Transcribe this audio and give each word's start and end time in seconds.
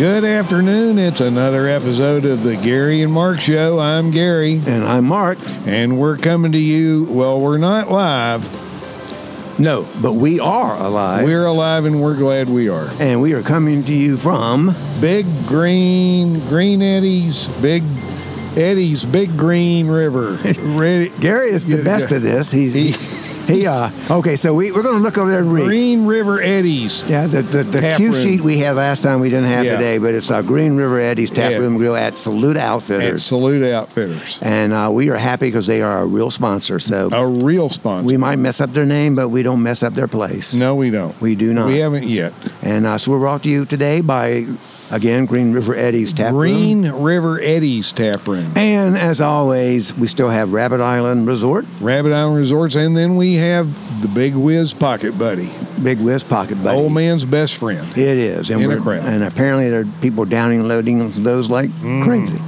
Good 0.00 0.24
afternoon. 0.24 0.98
It's 0.98 1.20
another 1.20 1.68
episode 1.68 2.24
of 2.24 2.42
the 2.42 2.56
Gary 2.56 3.02
and 3.02 3.12
Mark 3.12 3.38
Show. 3.38 3.78
I'm 3.78 4.10
Gary, 4.10 4.54
And 4.66 4.82
I'm 4.82 5.04
Mark. 5.04 5.36
and 5.66 5.98
we're 5.98 6.16
coming 6.16 6.52
to 6.52 6.58
you. 6.58 7.04
Well, 7.10 7.38
we're 7.38 7.58
not 7.58 7.90
live. 7.90 8.48
No, 9.60 9.86
but 10.00 10.14
we 10.14 10.40
are 10.40 10.74
alive. 10.78 11.26
We're 11.26 11.44
alive, 11.44 11.84
and 11.84 12.00
we're 12.00 12.16
glad 12.16 12.48
we 12.48 12.70
are. 12.70 12.88
and 12.98 13.20
we 13.20 13.34
are 13.34 13.42
coming 13.42 13.84
to 13.84 13.92
you 13.92 14.16
from. 14.16 14.74
Big 15.02 15.26
Green, 15.46 16.40
Green 16.48 16.80
Eddies, 16.80 17.48
Big 17.60 17.82
Eddie's 18.56 19.04
Big 19.04 19.36
Green 19.36 19.86
River. 19.86 20.38
Gary 21.20 21.50
is 21.50 21.66
the 21.66 21.82
best 21.84 22.10
of 22.10 22.22
this. 22.22 22.50
He's 22.50 22.72
he, 22.72 22.92
he 23.50 23.66
uh 23.66 23.90
okay, 24.10 24.36
so 24.36 24.54
we, 24.54 24.72
we're 24.72 24.82
gonna 24.82 24.98
look 24.98 25.18
over 25.18 25.30
there 25.30 25.40
and 25.40 25.52
read. 25.52 25.64
Green 25.66 26.06
River 26.06 26.40
Eddies. 26.40 27.04
Yeah, 27.08 27.26
the, 27.26 27.42
the, 27.42 27.62
the 27.64 27.80
Tap 27.80 27.96
cue 27.98 28.12
room. 28.12 28.22
sheet 28.22 28.40
we 28.40 28.58
had 28.58 28.76
last 28.76 29.02
time 29.02 29.20
we 29.20 29.28
didn't 29.28 29.46
have 29.48 29.64
Yeah. 29.64 29.76
today, 29.76 29.98
but 29.98 30.14
it's 30.14 30.30
uh, 30.30 30.42
Green 30.42 30.76
River 30.76 30.98
Eddie's 31.00 31.30
Tap 31.30 31.50
Yeah. 31.52 31.58
Room 31.58 31.76
Grill 31.76 31.96
at 31.96 32.16
Saluda 32.16 32.60
Outfitters. 32.60 33.14
At. 33.14 33.20
Saluda 33.20 33.74
Outfitters. 33.74 34.38
And 34.42 34.72
uh, 34.72 34.90
we 34.92 35.10
are 35.10 35.16
happy 35.16 35.48
because 35.48 35.66
they 35.66 35.82
are 35.82 35.98
a 36.02 36.06
real 36.06 36.30
sponsor. 36.30 36.78
So 36.78 37.08
A 37.12 37.26
real 37.26 37.68
sponsor. 37.70 38.06
we 38.06 38.16
might 38.16 38.36
mess 38.36 38.60
up 38.60 38.70
their 38.72 38.86
name, 38.86 39.14
but 39.14 39.28
we 39.28 39.42
don't 39.42 39.62
mess 39.62 39.82
up 39.82 39.94
their 39.94 40.08
place. 40.08 40.54
no, 40.54 40.74
we 40.76 40.90
don't. 40.90 41.18
We 41.20 41.34
do 41.34 41.52
not. 41.52 41.66
We 41.66 41.78
haven't 41.78 42.04
yet. 42.08 42.32
And 42.62 42.86
uh, 42.86 42.98
so 42.98 43.12
we're 43.12 43.18
brought 43.20 43.42
to 43.44 43.48
you 43.48 43.64
today 43.66 44.00
by, 44.00 44.46
again, 44.90 45.26
Green 45.26 45.52
River 45.52 45.74
Eddie's 45.74 46.12
Tap 46.12 46.32
Room. 46.32 46.38
Green 46.82 46.90
River 46.92 47.40
Eddie's 47.40 47.92
Tap 47.92 48.26
Room. 48.26 48.52
And 48.56 48.96
as 48.98 49.20
always, 49.20 49.94
we 49.94 50.08
still 50.08 50.30
have 50.30 50.52
Rabbit 50.52 50.80
Island 50.80 51.26
Resort, 51.26 51.64
Rabbit 51.80 52.12
Island 52.12 52.36
Resorts, 52.36 52.74
and 52.74 52.96
then 52.96 53.16
we 53.16 53.34
have 53.34 53.68
the 54.02 54.08
Big 54.08 54.34
Whiz 54.34 54.72
Pocket 54.72 55.18
Buddy, 55.18 55.50
Big 55.82 55.98
Whiz 55.98 56.24
Pocket 56.24 56.62
Buddy. 56.62 56.78
old 56.78 56.92
man's 56.92 57.24
best 57.24 57.54
friend. 57.56 57.86
It 57.96 58.18
is, 58.18 58.50
and 58.50 58.62
In 58.62 58.70
a 58.70 58.80
crowd. 58.80 59.04
and 59.04 59.22
apparently 59.24 59.68
there 59.70 59.80
are 59.82 59.88
people 60.00 60.24
downing 60.24 60.60
and 60.60 60.68
loading 60.68 61.22
those 61.22 61.48
like 61.50 61.70
Mm. 61.70 62.04
crazy. 62.04 62.38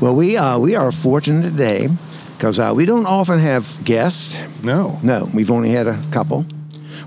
Well, 0.00 0.14
we 0.16 0.36
uh, 0.36 0.58
we 0.58 0.74
are 0.74 0.90
fortunate 0.92 1.42
today 1.42 1.88
because 2.36 2.58
uh, 2.58 2.72
we 2.74 2.86
don't 2.86 3.06
often 3.06 3.38
have 3.38 3.76
guests. 3.84 4.36
No, 4.62 4.98
No, 5.02 5.28
we've 5.32 5.50
only 5.50 5.70
had 5.70 5.86
a 5.86 5.98
couple. 6.10 6.44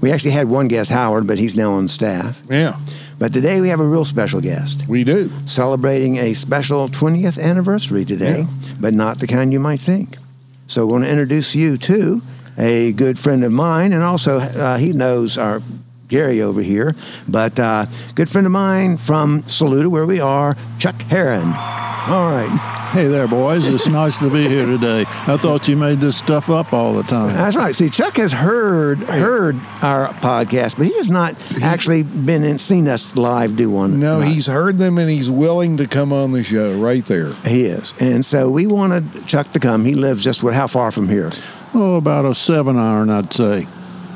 We 0.02 0.12
actually 0.12 0.32
had 0.32 0.48
one 0.50 0.68
guest, 0.68 0.92
Howard, 0.92 1.26
but 1.26 1.40
he's 1.40 1.56
now 1.56 1.74
on 1.74 1.88
staff. 1.88 2.42
yeah, 2.50 2.76
But 3.18 3.32
today 3.32 3.62
we 3.62 3.70
have 3.70 3.80
a 3.80 3.86
real 3.86 4.06
special 4.06 4.42
guest 4.42 4.88
we 4.88 5.04
do. 5.04 5.32
celebrating 5.46 6.18
a 6.18 6.34
special 6.34 6.90
20th 6.90 7.42
anniversary 7.42 8.04
today, 8.04 8.46
but 8.80 8.94
not 8.94 9.20
the 9.20 9.28
kind 9.28 9.54
you 9.54 9.60
might 9.60 9.80
think. 9.80 10.18
So, 10.68 10.86
we're 10.86 10.94
going 10.94 11.04
to 11.04 11.10
introduce 11.10 11.56
you 11.56 11.78
to 11.78 12.22
a 12.58 12.92
good 12.94 13.20
friend 13.20 13.44
of 13.44 13.52
mine, 13.52 13.94
and 13.94 14.02
also 14.04 14.40
uh, 14.40 14.78
he 14.78 14.94
knows 14.94 15.38
our 15.38 15.62
Gary 16.08 16.42
over 16.42 16.62
here, 16.62 16.96
but 17.28 17.60
uh, 17.60 17.86
good 18.14 18.30
friend 18.30 18.46
of 18.46 18.52
mine 18.52 18.98
from 18.98 19.44
Saluda, 19.48 19.90
where 19.90 20.06
we 20.06 20.20
are, 20.20 20.56
Chuck 20.78 20.96
Hearon. 20.96 21.48
All 22.08 22.32
right, 22.32 22.85
Hey 22.96 23.08
there, 23.08 23.28
boys. 23.28 23.68
It's 23.68 23.88
nice 23.88 24.16
to 24.20 24.30
be 24.30 24.48
here 24.48 24.66
today. 24.66 25.04
I 25.06 25.36
thought 25.36 25.68
you 25.68 25.76
made 25.76 26.00
this 26.00 26.16
stuff 26.16 26.50
up 26.50 26.72
all 26.72 26.94
the 26.94 27.04
time. 27.04 27.36
that's 27.36 27.58
right. 27.58 27.76
See, 27.76 27.90
Chuck 27.90 28.16
has 28.16 28.32
heard 28.32 29.00
heard 29.00 29.58
our 29.82 30.14
podcast, 30.14 30.78
but 30.78 30.86
he 30.86 30.94
has 30.94 31.10
not 31.10 31.36
actually 31.62 32.04
been 32.04 32.46
and 32.46 32.62
seen 32.62 32.88
us 32.88 33.14
live 33.18 33.58
do 33.58 33.70
one. 33.70 34.00
No, 34.00 34.22
he's 34.22 34.48
heard 34.48 34.78
them 34.78 34.98
and 34.98 35.10
he's 35.10 35.30
willing 35.30 35.76
to 35.76 35.88
come 35.88 36.14
on 36.14 36.32
the 36.32 36.42
show 36.42 36.72
right 36.80 37.06
there. 37.06 37.34
he 37.44 37.66
is, 37.66 37.94
and 38.00 38.24
so 38.24 38.50
we 38.50 38.66
wanted 38.66 39.28
Chuck 39.28 39.52
to 39.52 39.60
come. 39.60 39.84
He 39.84 39.94
lives 39.94 40.24
just 40.24 40.42
what? 40.42 40.54
How 40.54 40.68
far 40.68 40.90
from 40.90 41.10
here? 41.10 41.32
Oh, 41.74 41.98
about 41.98 42.24
a 42.24 42.34
seven 42.34 42.78
iron, 42.78 43.10
I'd 43.10 43.34
say. 43.34 43.68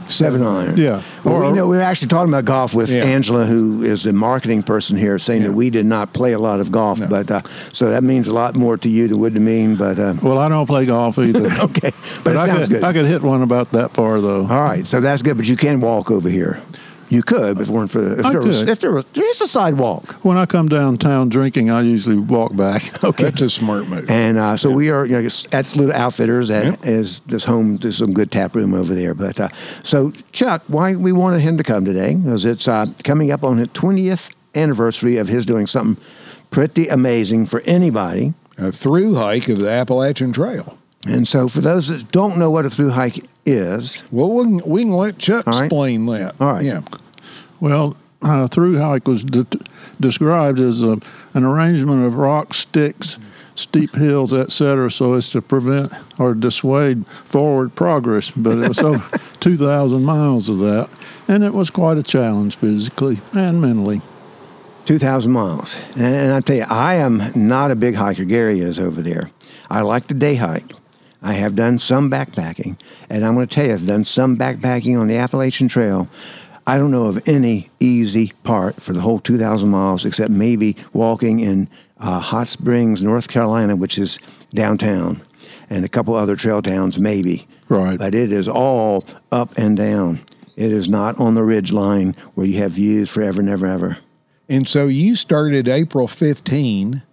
Seven 0.10 0.42
iron. 0.44 0.76
Yeah. 0.78 1.02
Well, 1.24 1.40
we 1.42 1.48
Or- 1.48 1.56
know 1.56 1.68
we 1.68 1.78
were 1.78 1.84
actually 1.84 2.08
talking 2.08 2.30
about 2.34 2.46
golf 2.46 2.74
with 2.74 2.90
Yeah. 2.90 3.04
Angela, 3.04 3.46
who 3.46 3.84
is 3.84 4.04
the 4.04 4.12
marketing 4.14 4.64
person 4.64 4.98
here, 4.98 5.20
saying 5.20 5.42
Yeah. 5.44 5.50
that 5.50 5.54
we 5.54 5.70
did 5.70 5.86
not 5.86 6.14
play 6.14 6.34
a 6.34 6.40
lot 6.40 6.60
of 6.60 6.72
golf. 6.72 7.00
No. 7.00 7.08
But 7.08 7.30
uh, 7.30 7.42
so 7.72 7.90
that 7.92 8.04
means 8.04 8.28
a 8.28 8.34
lot 8.34 8.56
more 8.56 8.76
to 8.78 8.90
you 8.90 9.08
than 9.08 9.18
it 9.18 9.20
would 9.20 9.34
to 9.36 9.40
me. 9.40 9.76
But 9.76 10.00
uh, 10.00 10.16
Well, 10.24 10.38
I 10.40 10.50
don't 10.50 10.66
play 10.66 10.86
golf 10.86 11.18
either. 11.20 11.48
okay, 11.64 11.92
but, 12.24 12.34
it 12.34 12.40
I 12.40 12.48
sounds 12.48 12.60
could, 12.62 12.70
good. 12.70 12.84
I 12.84 12.94
could 12.94 13.06
hit 13.06 13.22
one 13.22 13.42
about 13.44 13.72
that 13.74 13.92
far, 13.92 14.20
though. 14.20 14.42
All 14.50 14.64
right, 14.64 14.86
so 14.86 15.00
that's 15.00 15.22
good. 15.22 15.38
But 15.38 15.48
you 15.48 15.56
can 15.56 15.80
walk 15.80 16.10
over 16.12 16.28
here. 16.30 16.60
You 17.10 17.24
could, 17.24 17.58
if 17.60 17.68
it 17.68 17.72
weren't 17.72 17.90
for 17.90 18.02
the, 18.02 18.20
if 18.20 18.26
I 18.26 18.30
there 18.32 18.42
was, 18.42 18.60
could. 18.60 18.70
if 18.70 18.80
there 18.80 18.92
was, 18.92 19.06
there 19.14 19.28
is 19.28 19.42
a 19.42 19.48
sidewalk. 19.48 20.14
When 20.24 20.38
I 20.38 20.46
come 20.46 20.70
downtown 20.70 21.28
drinking, 21.30 21.72
I 21.72 21.82
usually 21.82 22.18
walk 22.18 22.56
back. 22.56 22.84
Okay. 23.04 23.24
That's 23.24 23.42
a 23.42 23.50
smart 23.50 23.88
move. 23.88 24.10
And 24.12 24.38
uh, 24.38 24.56
so 24.58 24.70
we 24.70 24.90
are 24.92 25.06
you 25.06 25.14
know, 25.14 25.26
at 25.52 25.66
Saluda 25.66 25.94
Outfitters 25.96 26.52
at 26.52 26.66
Yep. 26.66 26.80
is 26.84 27.22
this 27.22 27.46
home. 27.46 27.78
There's 27.78 27.98
some 27.98 28.14
good 28.14 28.32
tap 28.32 28.56
room 28.56 28.74
over 28.74 28.94
there. 28.94 29.14
But 29.16 29.40
uh, 29.40 29.50
so 29.84 30.12
Chuck, 30.32 30.62
why 30.68 30.96
we 30.96 31.12
wanted 31.12 31.42
him 31.42 31.58
to 31.58 31.64
come 31.64 31.84
today 31.86 32.14
because 32.16 32.46
it's 32.46 32.68
uh, 32.68 32.88
coming 33.04 33.32
up 33.32 33.44
on 33.44 33.58
the 33.58 33.66
20th 33.68 34.34
anniversary 34.56 35.18
of 35.18 35.28
his 35.30 35.46
doing 35.46 35.66
something 35.66 36.04
pretty 36.52 36.88
amazing 36.88 37.46
for 37.48 37.62
anybody. 37.62 38.34
a 38.58 38.72
through 38.72 39.16
hike 39.16 39.48
of 39.50 39.58
the 39.60 39.70
Appalachian 39.70 40.34
Trail. 40.34 40.78
And 41.06 41.28
so 41.28 41.48
for 41.48 41.62
those 41.62 41.88
that 41.88 42.12
don't 42.12 42.38
know 42.38 42.52
what 42.52 42.66
a 42.66 42.70
through 42.70 42.90
hike 42.92 43.26
is, 43.46 44.04
Well, 44.12 44.30
we 44.32 44.44
can, 44.44 44.70
we 44.70 44.82
can 44.84 44.92
let 44.92 45.18
Chuck 45.18 45.48
All 45.48 45.54
right. 45.54 45.66
explain 45.66 46.06
that. 46.08 46.40
All 46.42 46.54
right. 46.54 46.66
Yeah. 46.66 46.82
Well, 47.60 47.96
uh, 48.22 48.48
through 48.48 48.78
hike 48.80 49.08
was 49.08 49.24
de- 49.24 49.48
described 50.00 50.60
as 50.60 50.82
a, 50.82 51.00
an 51.34 51.44
arrangement 51.46 52.06
of 52.06 52.16
rocks, 52.16 52.58
sticks, 52.58 53.18
steep 53.56 53.96
hills, 53.96 54.34
etc., 54.34 54.92
so 54.92 55.14
as 55.14 55.30
to 55.32 55.42
prevent 55.42 55.92
or 56.20 56.34
dissuade 56.34 57.06
forward 57.08 57.76
progress. 57.76 58.32
But 58.32 58.58
it 58.58 58.68
was 58.68 58.80
over 58.80 59.18
2,000 59.40 60.04
miles 60.04 60.50
of 60.50 60.60
that, 60.60 60.90
and 61.28 61.44
it 61.44 61.54
was 61.54 61.70
quite 61.70 61.98
a 61.98 62.04
challenge 62.04 62.58
physically 62.58 63.20
and 63.34 63.62
mentally. 63.62 64.02
2,000 64.86 65.32
miles. 65.32 65.78
And, 65.96 66.16
and 66.16 66.34
I 66.34 66.40
tell 66.42 66.56
you, 66.58 66.66
I 66.70 66.96
am 66.96 67.32
not 67.36 67.72
a 67.72 67.76
big 67.76 67.96
hiker. 67.96 68.26
Gary 68.26 68.60
is 68.60 68.80
over 68.80 69.02
there. 69.02 69.30
I 69.70 69.82
like 69.82 70.08
the 70.08 70.14
day 70.14 70.36
hike. 70.36 70.72
I 71.22 71.34
have 71.34 71.56
done 71.56 71.80
some 71.80 72.10
backpacking, 72.10 72.80
and 73.10 73.26
I'm 73.26 73.36
going 73.36 73.48
to 73.48 73.54
tell 73.54 73.66
you, 73.66 73.74
I've 73.74 73.86
done 73.86 74.06
some 74.06 74.38
backpacking 74.38 75.00
on 75.00 75.08
the 75.08 75.18
Appalachian 75.18 75.68
Trail. 75.68 76.08
I 76.66 76.78
don't 76.78 76.92
know 76.92 77.08
of 77.08 77.28
any 77.28 77.70
easy 77.80 78.34
part 78.44 78.82
for 78.82 78.94
the 78.94 79.02
whole 79.02 79.20
2,000 79.20 79.70
miles 79.70 80.06
except 80.06 80.30
maybe 80.30 80.78
walking 80.94 81.40
in 81.40 81.68
uh, 82.00 82.20
Hot 82.20 82.48
Springs, 82.48 83.02
North 83.02 83.28
Carolina, 83.28 83.76
which 83.76 83.98
is 83.98 84.20
downtown, 84.54 85.22
and 85.70 85.84
a 85.84 85.90
couple 85.90 86.16
other 86.16 86.36
trail 86.36 86.62
towns, 86.62 87.00
maybe. 87.00 87.48
Right. 87.68 87.98
But 87.98 88.16
it 88.16 88.32
is 88.32 88.48
all 88.48 89.06
up 89.32 89.58
and 89.58 89.76
down. 89.76 90.22
It 90.56 90.72
is 90.72 90.90
not 90.90 91.20
on 91.20 91.36
the 91.36 91.44
ridge 91.44 91.72
line 91.72 92.14
where 92.36 92.46
you 92.46 92.60
have 92.60 92.72
views 92.74 93.10
forever 93.10 93.40
and 93.40 93.50
ever, 93.50 93.66
ever. 93.66 93.98
And 94.48 94.68
so 94.68 94.88
you 94.88 95.16
started 95.16 95.68
April 95.68 96.08
15, 96.08 97.04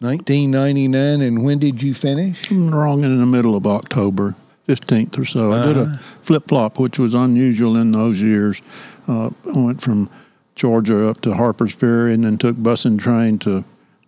1999, 0.00 1.20
and 1.20 1.44
when 1.44 1.58
did 1.58 1.82
you 1.82 1.92
finish? 1.92 2.50
wrong 2.50 3.04
in 3.04 3.18
the 3.20 3.26
middle 3.26 3.54
of 3.54 3.66
October, 3.66 4.34
15th 4.66 5.18
or 5.18 5.24
so. 5.26 5.52
I 5.52 5.66
did 5.66 5.76
a 5.76 5.98
flip 5.98 6.44
flop, 6.48 6.78
which 6.78 6.98
was 6.98 7.12
unusual 7.12 7.76
in 7.76 7.92
those 7.92 8.20
years. 8.20 8.62
Uh, 9.06 9.30
I 9.54 9.58
went 9.58 9.82
from 9.82 10.08
Georgia 10.54 11.06
up 11.08 11.20
to 11.22 11.34
Harper's 11.34 11.74
Ferry 11.74 12.14
and 12.14 12.24
then 12.24 12.38
took 12.38 12.60
bus 12.62 12.84
and 12.86 12.98
train 12.98 13.38
to, 13.40 13.62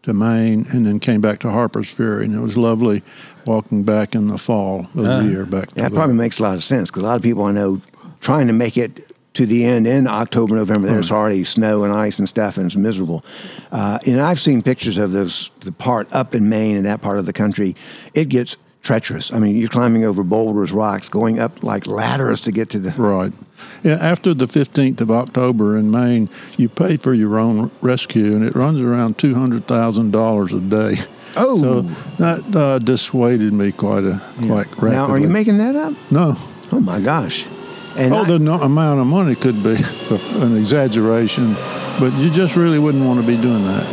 to 0.04 0.14
Maine 0.14 0.64
and 0.72 0.86
then 0.86 0.98
came 0.98 1.20
back 1.20 1.41
to 1.41 1.50
Harper's 1.50 1.92
Ferry. 1.92 2.25
And 2.25 2.34
it 2.34 2.41
was 2.41 2.56
lovely 2.56 3.02
walking 3.44 3.82
back 3.82 4.14
in 4.14 4.28
the 4.28 4.38
fall 4.38 4.81
of 4.81 4.92
the 4.94 5.25
year 5.31 5.44
back 5.44 5.69
to 5.69 5.75
Yeah, 5.76 5.82
that 5.84 5.91
the- 5.91 5.97
probably 5.97 6.14
makes 6.16 6.38
a 6.38 6.42
lot 6.42 6.54
of 6.54 6.64
sense 6.64 6.91
because 6.91 7.02
a 7.02 7.06
lot 7.06 7.16
of 7.16 7.22
people 7.22 7.44
I 7.44 7.52
know 7.52 7.82
trying 8.20 8.47
to 8.47 8.52
make 8.54 8.78
it 8.78 9.11
to 9.34 9.47
the 9.47 9.65
end 9.65 9.87
in 9.87 10.06
October, 10.06 10.56
November. 10.56 10.88
There's 10.88 11.10
already 11.10 11.44
snow 11.44 11.84
and 11.84 11.93
ice 11.93 12.19
and 12.19 12.28
stuff, 12.28 12.56
and 12.56 12.66
it's 12.66 12.76
miserable. 12.76 13.25
Uh, 13.70 13.98
and 14.06 14.20
I've 14.20 14.41
seen 14.41 14.62
pictures 14.62 14.98
of 14.98 15.12
those 15.12 15.50
the 15.60 15.72
part 15.72 16.12
up 16.12 16.34
in 16.34 16.48
Maine 16.48 16.76
and 16.76 16.87
that 16.87 17.00
part 17.00 17.19
of 17.19 17.26
the 17.26 17.32
country. 17.32 17.75
It 18.15 18.28
gets 18.28 18.56
treacherous. 18.82 19.32
I 19.32 19.38
mean, 19.38 19.56
you're 19.56 19.69
climbing 19.69 20.04
over 20.04 20.22
boulders, 20.22 20.72
rocks, 20.72 21.09
going 21.09 21.38
up 21.38 21.62
like 21.62 21.87
ladders 21.87 22.41
to 22.43 22.53
get 22.53 22.70
to 22.70 22.78
the. 22.78 22.91
Right. 22.91 23.32
Yeah, 23.82 23.94
after 23.94 24.34
the 24.34 24.47
15th 24.47 25.00
of 25.00 25.11
October 25.11 25.76
in 25.76 25.90
Maine, 25.90 26.28
you 26.56 26.69
pay 26.69 26.96
for 26.96 27.14
your 27.14 27.38
own 27.38 27.70
rescue, 27.81 28.35
and 28.35 28.44
it 28.44 28.55
runs 28.55 28.81
around 28.81 29.19
$200,000 29.19 30.56
a 30.56 30.61
day. 30.61 31.02
Oh. 31.37 31.56
So 31.56 31.81
that 32.19 32.55
uh, 32.55 32.78
dissuaded 32.78 33.52
me 33.55 33.73
quite 33.73 34.05
a 34.05 34.20
quite 34.46 34.67
rapidly. 34.67 34.90
Now, 34.90 35.06
are 35.06 35.19
you 35.19 35.28
making 35.28 35.58
that 35.58 35.75
up? 35.75 35.94
No. 36.11 36.35
Oh 36.70 36.81
my 36.81 37.00
gosh! 37.00 37.46
And 37.96 38.14
Oh, 38.14 38.18
I- 38.22 38.24
the 38.24 38.38
no- 38.38 38.60
amount 38.60 39.00
of 39.00 39.06
money 39.06 39.34
could 39.34 39.62
be 39.62 39.74
an 40.40 40.56
exaggeration, 40.56 41.54
but 42.00 42.12
you 42.14 42.30
just 42.30 42.56
really 42.56 42.78
wouldn't 42.78 43.04
want 43.04 43.20
to 43.20 43.26
be 43.26 43.36
doing 43.36 43.64
that. 43.64 43.86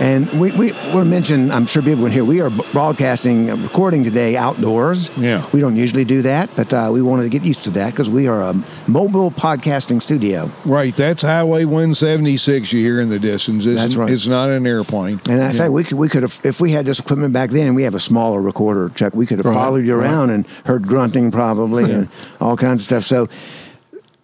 And 0.00 0.28
we, 0.38 0.52
we 0.52 0.72
want 0.72 0.92
to 0.92 1.04
mention, 1.06 1.50
I'm 1.50 1.66
sure 1.66 1.82
people 1.82 2.04
can 2.04 2.12
hear, 2.12 2.24
we 2.24 2.40
are 2.42 2.50
broadcasting, 2.50 3.48
uh, 3.50 3.56
recording 3.56 4.04
today 4.04 4.36
outdoors. 4.36 5.10
Yeah. 5.16 5.44
We 5.52 5.60
don't 5.60 5.76
usually 5.76 6.04
do 6.04 6.20
that, 6.22 6.50
but 6.54 6.72
uh, 6.72 6.90
we 6.92 7.00
wanted 7.00 7.22
to 7.22 7.28
get 7.30 7.42
used 7.42 7.64
to 7.64 7.70
that 7.70 7.92
because 7.92 8.10
we 8.10 8.28
are 8.28 8.42
a 8.42 8.54
mobile 8.86 9.30
podcasting 9.30 10.02
studio. 10.02 10.50
Right, 10.66 10.94
that's 10.94 11.22
Highway 11.22 11.64
176 11.64 12.72
you 12.74 12.80
hear 12.80 13.00
in 13.00 13.08
the 13.08 13.18
distance. 13.18 13.64
It's, 13.64 13.80
That's 13.80 13.96
right. 13.96 14.10
It's 14.10 14.26
not 14.26 14.50
an 14.50 14.66
airplane. 14.66 15.18
And 15.28 15.40
in 15.40 15.52
fact, 15.52 15.72
we 15.72 15.82
could, 15.82 15.96
we 15.96 16.10
could 16.10 16.22
have, 16.22 16.38
if 16.44 16.60
we 16.60 16.72
had 16.72 16.84
this 16.84 16.98
equipment 17.00 17.32
back 17.32 17.48
then, 17.48 17.74
we 17.74 17.84
have 17.84 17.94
a 17.94 18.00
smaller 18.00 18.40
recorder, 18.40 18.90
Chuck, 18.90 19.14
we 19.14 19.24
could 19.24 19.38
have 19.38 19.46
Right, 19.46 19.54
followed 19.54 19.84
you 19.86 19.94
right. 19.94 20.10
around 20.10 20.28
and 20.30 20.46
heard 20.66 20.82
grunting 20.86 21.30
probably 21.30 21.90
and 21.90 22.08
all 22.40 22.56
kinds 22.58 22.82
of 22.82 22.84
stuff. 22.84 23.04
So, 23.04 23.28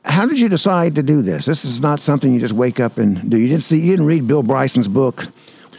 how 0.04 0.26
did 0.26 0.38
you 0.38 0.48
decide 0.48 0.96
to 0.96 1.02
do 1.02 1.22
this? 1.22 1.46
This 1.46 1.64
is 1.64 1.80
not 1.80 2.02
something 2.02 2.34
you 2.34 2.40
just 2.40 2.52
wake 2.52 2.80
up 2.80 2.98
and 2.98 3.30
do. 3.30 3.38
You 3.38 3.46
didn't 3.48 3.62
see. 3.62 3.80
You 3.80 3.92
didn't 3.92 4.06
read 4.06 4.26
Bill 4.26 4.42
Bryson's 4.42 4.88
book. 4.88 5.28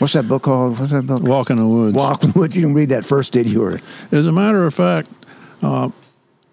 What's 0.03 0.11
that 0.15 0.27
book 0.27 0.41
called? 0.41 0.77
What's 0.81 0.91
that 0.91 1.07
book? 1.07 1.23
Walk 1.23 1.49
in 1.49 1.55
the 1.55 1.65
woods. 1.65 1.95
Walk 1.95 2.25
in 2.25 2.31
the 2.31 2.39
Woods. 2.39 2.57
You 2.57 2.63
didn't 2.63 2.75
read 2.75 2.89
that 2.89 3.05
first, 3.05 3.31
did 3.31 3.49
you? 3.49 3.63
Or 3.63 3.79
As 4.11 4.27
a 4.27 4.33
matter 4.33 4.65
of 4.65 4.73
fact, 4.73 5.07
uh, 5.61 5.91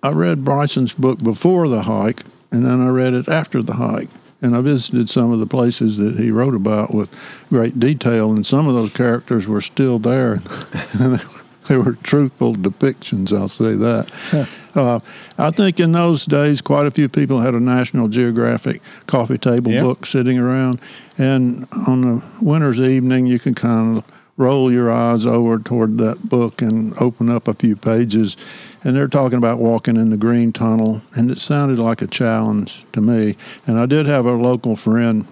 I 0.04 0.10
read 0.10 0.44
Bryson's 0.44 0.92
book 0.92 1.20
before 1.20 1.66
the 1.66 1.82
hike, 1.82 2.22
and 2.52 2.64
then 2.64 2.80
I 2.80 2.90
read 2.90 3.12
it 3.12 3.28
after 3.28 3.60
the 3.60 3.72
hike. 3.72 4.08
And 4.40 4.54
I 4.54 4.60
visited 4.60 5.10
some 5.10 5.32
of 5.32 5.40
the 5.40 5.48
places 5.48 5.96
that 5.96 6.14
he 6.16 6.30
wrote 6.30 6.54
about 6.54 6.94
with 6.94 7.12
great 7.48 7.80
detail, 7.80 8.30
and 8.30 8.46
some 8.46 8.68
of 8.68 8.74
those 8.74 8.92
characters 8.92 9.48
were 9.48 9.60
still 9.60 9.98
there. 9.98 10.34
and 11.00 11.20
they 11.66 11.76
were 11.76 11.94
truthful 11.94 12.54
depictions, 12.54 13.36
I'll 13.36 13.48
say 13.48 13.74
that. 13.74 14.48
Uh, 14.76 15.00
I 15.36 15.50
think 15.50 15.80
in 15.80 15.90
those 15.90 16.24
days, 16.24 16.60
quite 16.60 16.86
a 16.86 16.90
few 16.92 17.08
people 17.08 17.40
had 17.40 17.54
a 17.54 17.60
National 17.60 18.06
Geographic 18.06 18.80
coffee 19.06 19.38
table 19.38 19.72
Yeah. 19.72 19.82
book 19.82 20.06
sitting 20.06 20.38
around, 20.38 20.78
and 21.20 21.66
on 21.86 22.02
a 22.02 22.42
winter's 22.42 22.80
evening, 22.80 23.26
you 23.26 23.38
can 23.38 23.54
kind 23.54 23.98
of 23.98 24.22
roll 24.38 24.72
your 24.72 24.90
eyes 24.90 25.26
over 25.26 25.58
toward 25.58 25.98
that 25.98 26.30
book 26.30 26.62
and 26.62 26.94
open 26.98 27.28
up 27.28 27.46
a 27.46 27.52
few 27.52 27.76
pages. 27.76 28.38
And 28.82 28.96
they're 28.96 29.06
talking 29.06 29.36
about 29.36 29.58
walking 29.58 29.96
in 29.96 30.08
the 30.08 30.16
green 30.16 30.50
tunnel, 30.50 31.02
and 31.14 31.30
it 31.30 31.38
sounded 31.38 31.78
like 31.78 32.00
a 32.00 32.06
challenge 32.06 32.90
to 32.92 33.02
me. 33.02 33.36
And 33.66 33.78
I 33.78 33.84
did 33.84 34.06
have 34.06 34.24
a 34.24 34.32
local 34.32 34.76
friend 34.76 35.26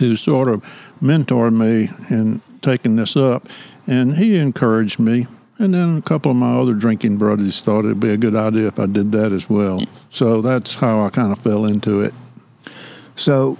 who 0.00 0.16
sort 0.16 0.48
of 0.48 0.64
mentored 1.00 1.54
me 1.54 1.90
in 2.10 2.40
taking 2.60 2.96
this 2.96 3.16
up, 3.16 3.44
and 3.86 4.16
he 4.16 4.36
encouraged 4.36 4.98
me. 4.98 5.28
And 5.60 5.74
then 5.74 5.98
a 5.98 6.02
couple 6.02 6.32
of 6.32 6.36
my 6.36 6.58
other 6.58 6.74
drinking 6.74 7.18
buddies 7.18 7.62
thought 7.62 7.84
it'd 7.84 8.00
be 8.00 8.10
a 8.10 8.16
good 8.16 8.34
idea 8.34 8.66
if 8.66 8.80
I 8.80 8.86
did 8.86 9.12
that 9.12 9.30
as 9.30 9.48
well. 9.48 9.80
So 10.10 10.42
that's 10.42 10.74
how 10.74 11.04
I 11.04 11.10
kind 11.10 11.30
of 11.30 11.38
fell 11.38 11.66
into 11.66 12.00
it. 12.00 12.14
so, 13.14 13.56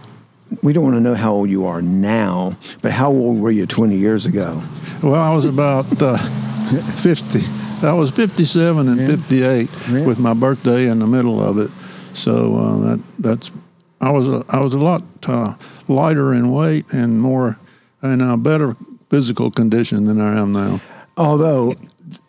we 0.63 0.73
don't 0.73 0.85
want 0.85 0.97
to 0.97 1.01
know 1.01 1.15
how 1.15 1.33
old 1.33 1.51
you 1.51 1.67
are 1.67 1.83
now, 1.83 2.57
but 2.83 2.93
how 2.93 3.11
old 3.11 3.39
were 3.41 3.51
you 3.51 3.67
20 3.67 3.97
years 3.97 4.27
ago? 4.27 4.63
Well, 5.03 5.15
I 5.15 5.35
was 5.35 5.45
about 5.45 5.87
uh, 6.03 6.17
50. 7.03 7.41
I 7.87 7.93
was 7.93 8.11
57 8.11 8.89
and 8.89 9.21
58 9.23 9.69
Yeah. 9.91 10.07
with 10.07 10.19
my 10.19 10.35
birthday 10.35 10.89
in 10.89 10.99
the 10.99 11.07
middle 11.07 11.41
of 11.43 11.59
it. 11.59 11.71
So 12.17 12.57
uh, 12.57 12.79
that 12.81 13.03
that's 13.19 13.51
I 14.01 14.11
was 14.11 14.29
a, 14.29 14.45
I 14.51 14.61
was 14.61 14.75
a 14.75 14.79
lot 14.79 15.03
uh, 15.27 15.55
lighter 15.89 16.33
in 16.35 16.51
weight 16.53 16.93
and 16.93 17.21
more 17.21 17.57
in 18.03 18.21
a 18.21 18.37
better 18.37 18.75
physical 19.11 19.51
condition 19.51 20.07
than 20.07 20.21
I 20.21 20.39
am 20.41 20.53
now. 20.53 20.81
Although 21.17 21.75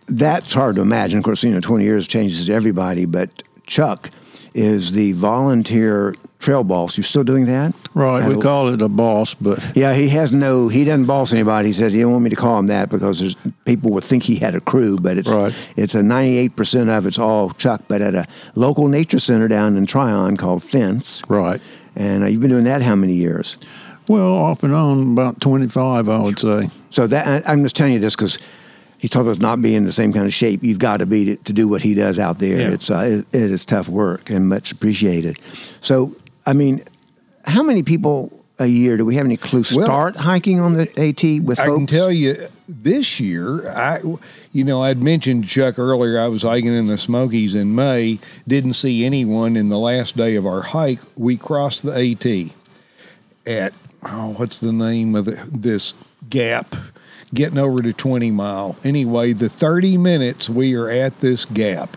that's 0.07 0.53
hard 0.53 0.75
to 0.75 0.81
imagine. 0.81 1.19
Of 1.19 1.23
course, 1.25 1.43
you 1.43 1.51
know, 1.51 1.59
20 1.59 1.83
years 1.83 2.07
changes 2.07 2.49
everybody, 2.49 3.05
but 3.05 3.29
Chuck 3.65 4.09
is 4.53 4.91
the 4.91 5.11
volunteer 5.13 6.15
trail 6.39 6.63
boss. 6.63 6.97
You 6.97 7.03
still 7.03 7.23
doing 7.23 7.45
that? 7.45 7.73
Right, 7.95 8.27
we 8.27 8.39
call 8.39 8.67
it 8.69 8.81
a 8.81 8.87
boss, 8.87 9.33
but 9.33 9.59
Yeah, 9.75 9.93
he 9.93 10.09
has 10.09 10.31
no. 10.31 10.67
He 10.67 10.83
doesn't 10.85 11.05
boss 11.05 11.33
anybody. 11.33 11.69
He 11.69 11.73
says 11.73 11.91
he 11.91 12.01
don't 12.01 12.11
want 12.11 12.23
me 12.23 12.29
to 12.29 12.35
call 12.35 12.59
him 12.59 12.67
that 12.67 12.89
because 12.89 13.19
there's, 13.19 13.35
people 13.65 13.89
would 13.91 14.03
think 14.03 14.23
he 14.23 14.35
had 14.35 14.53
a 14.55 14.61
crew, 14.61 14.97
but 14.99 15.17
it's 15.17 15.31
Right. 15.31 15.53
it's 15.75 15.95
a 15.95 16.03
98 16.03 16.55
percent 16.55 16.89
of 16.89 17.05
it's 17.07 17.17
all 17.17 17.49
Chuck. 17.51 17.81
But 17.87 18.01
at 18.01 18.13
a 18.15 18.27
local 18.55 18.87
nature 18.87 19.19
center 19.19 19.47
down 19.47 19.75
in 19.75 19.85
Tryon 19.87 20.37
called 20.37 20.63
FENCE, 20.63 21.23
right. 21.29 21.59
and 21.95 22.23
uh, 22.23 22.27
you've 22.27 22.41
been 22.41 22.51
doing 22.51 22.65
that 22.65 22.81
how 22.83 22.95
many 22.95 23.13
years? 23.13 23.57
Well, 24.07 24.33
off 24.33 24.63
and 24.63 24.73
on 24.73 25.13
about 25.13 25.41
25, 25.41 26.09
I 26.09 26.17
would 26.19 26.39
say. 26.39 26.69
So 26.91 27.05
that 27.07 27.27
I- 27.47 27.51
I'm 27.51 27.63
just 27.63 27.75
telling 27.75 27.93
you 27.93 27.99
this 27.99 28.15
because 28.15 28.37
he 28.99 29.07
talked 29.07 29.27
about 29.27 29.39
not 29.39 29.61
being 29.61 29.75
in 29.75 29.85
the 29.85 29.91
same 29.91 30.13
kind 30.13 30.25
of 30.25 30.33
shape. 30.33 30.63
You've 30.63 30.79
got 30.79 30.97
to 30.97 31.05
be 31.05 31.25
to, 31.25 31.35
to 31.37 31.53
do 31.53 31.67
what 31.67 31.81
he 31.81 31.93
does 31.95 32.19
out 32.19 32.37
there. 32.39 32.59
Yeah. 32.59 32.69
It's 32.71 32.89
uh, 32.91 33.23
it, 33.31 33.35
it 33.35 33.51
is 33.51 33.65
tough 33.65 33.87
work 33.89 34.29
and 34.29 34.47
much 34.47 34.71
appreciated. 34.71 35.37
So 35.81 36.13
I 36.45 36.53
mean, 36.53 36.81
how 37.49 37.63
many 37.63 37.83
people 37.83 38.31
a 38.59 38.67
year 38.67 38.97
do 38.97 39.05
we 39.05 39.15
have 39.15 39.25
any 39.25 39.37
clue 39.37 39.63
Well, 39.73 39.85
start 39.85 40.15
hiking 40.17 40.59
on 40.59 40.73
the 40.73 40.83
AT 40.99 41.45
with 41.45 41.59
I 41.59 41.65
folks? 41.65 41.77
can 41.77 41.87
tell 41.87 42.11
you 42.11 42.35
this 42.67 43.19
year, 43.19 43.69
I, 43.69 44.01
you 44.51 44.63
know, 44.65 44.83
I'd 44.83 45.01
mentioned 45.01 45.47
Chuck 45.47 45.79
earlier. 45.79 46.19
I 46.19 46.27
was 46.27 46.41
hiking 46.41 46.73
in 46.73 46.87
the 46.87 46.97
Smokies 46.97 47.55
in 47.55 47.73
May. 47.73 48.19
Didn't 48.47 48.73
see 48.73 49.05
anyone 49.05 49.55
in 49.55 49.69
the 49.69 49.79
last 49.79 50.17
day 50.17 50.35
of 50.35 50.45
our 50.45 50.61
hike. 50.61 50.99
We 51.15 51.37
crossed 51.37 51.83
the 51.83 51.93
AT 51.93 52.51
at 53.51 53.73
oh, 54.03 54.33
what's 54.37 54.59
the 54.59 54.73
name 54.73 55.15
of 55.15 55.25
the, 55.25 55.47
this 55.51 55.93
gap? 56.29 56.75
Getting 57.33 57.59
over 57.59 57.81
to 57.81 57.93
twenty 57.93 58.31
mile. 58.31 58.75
Anyway, 58.83 59.33
the 59.33 59.49
thirty 59.49 59.97
minutes 59.97 60.49
we 60.49 60.75
are 60.75 60.89
at 60.89 61.19
this 61.21 61.45
gap. 61.45 61.95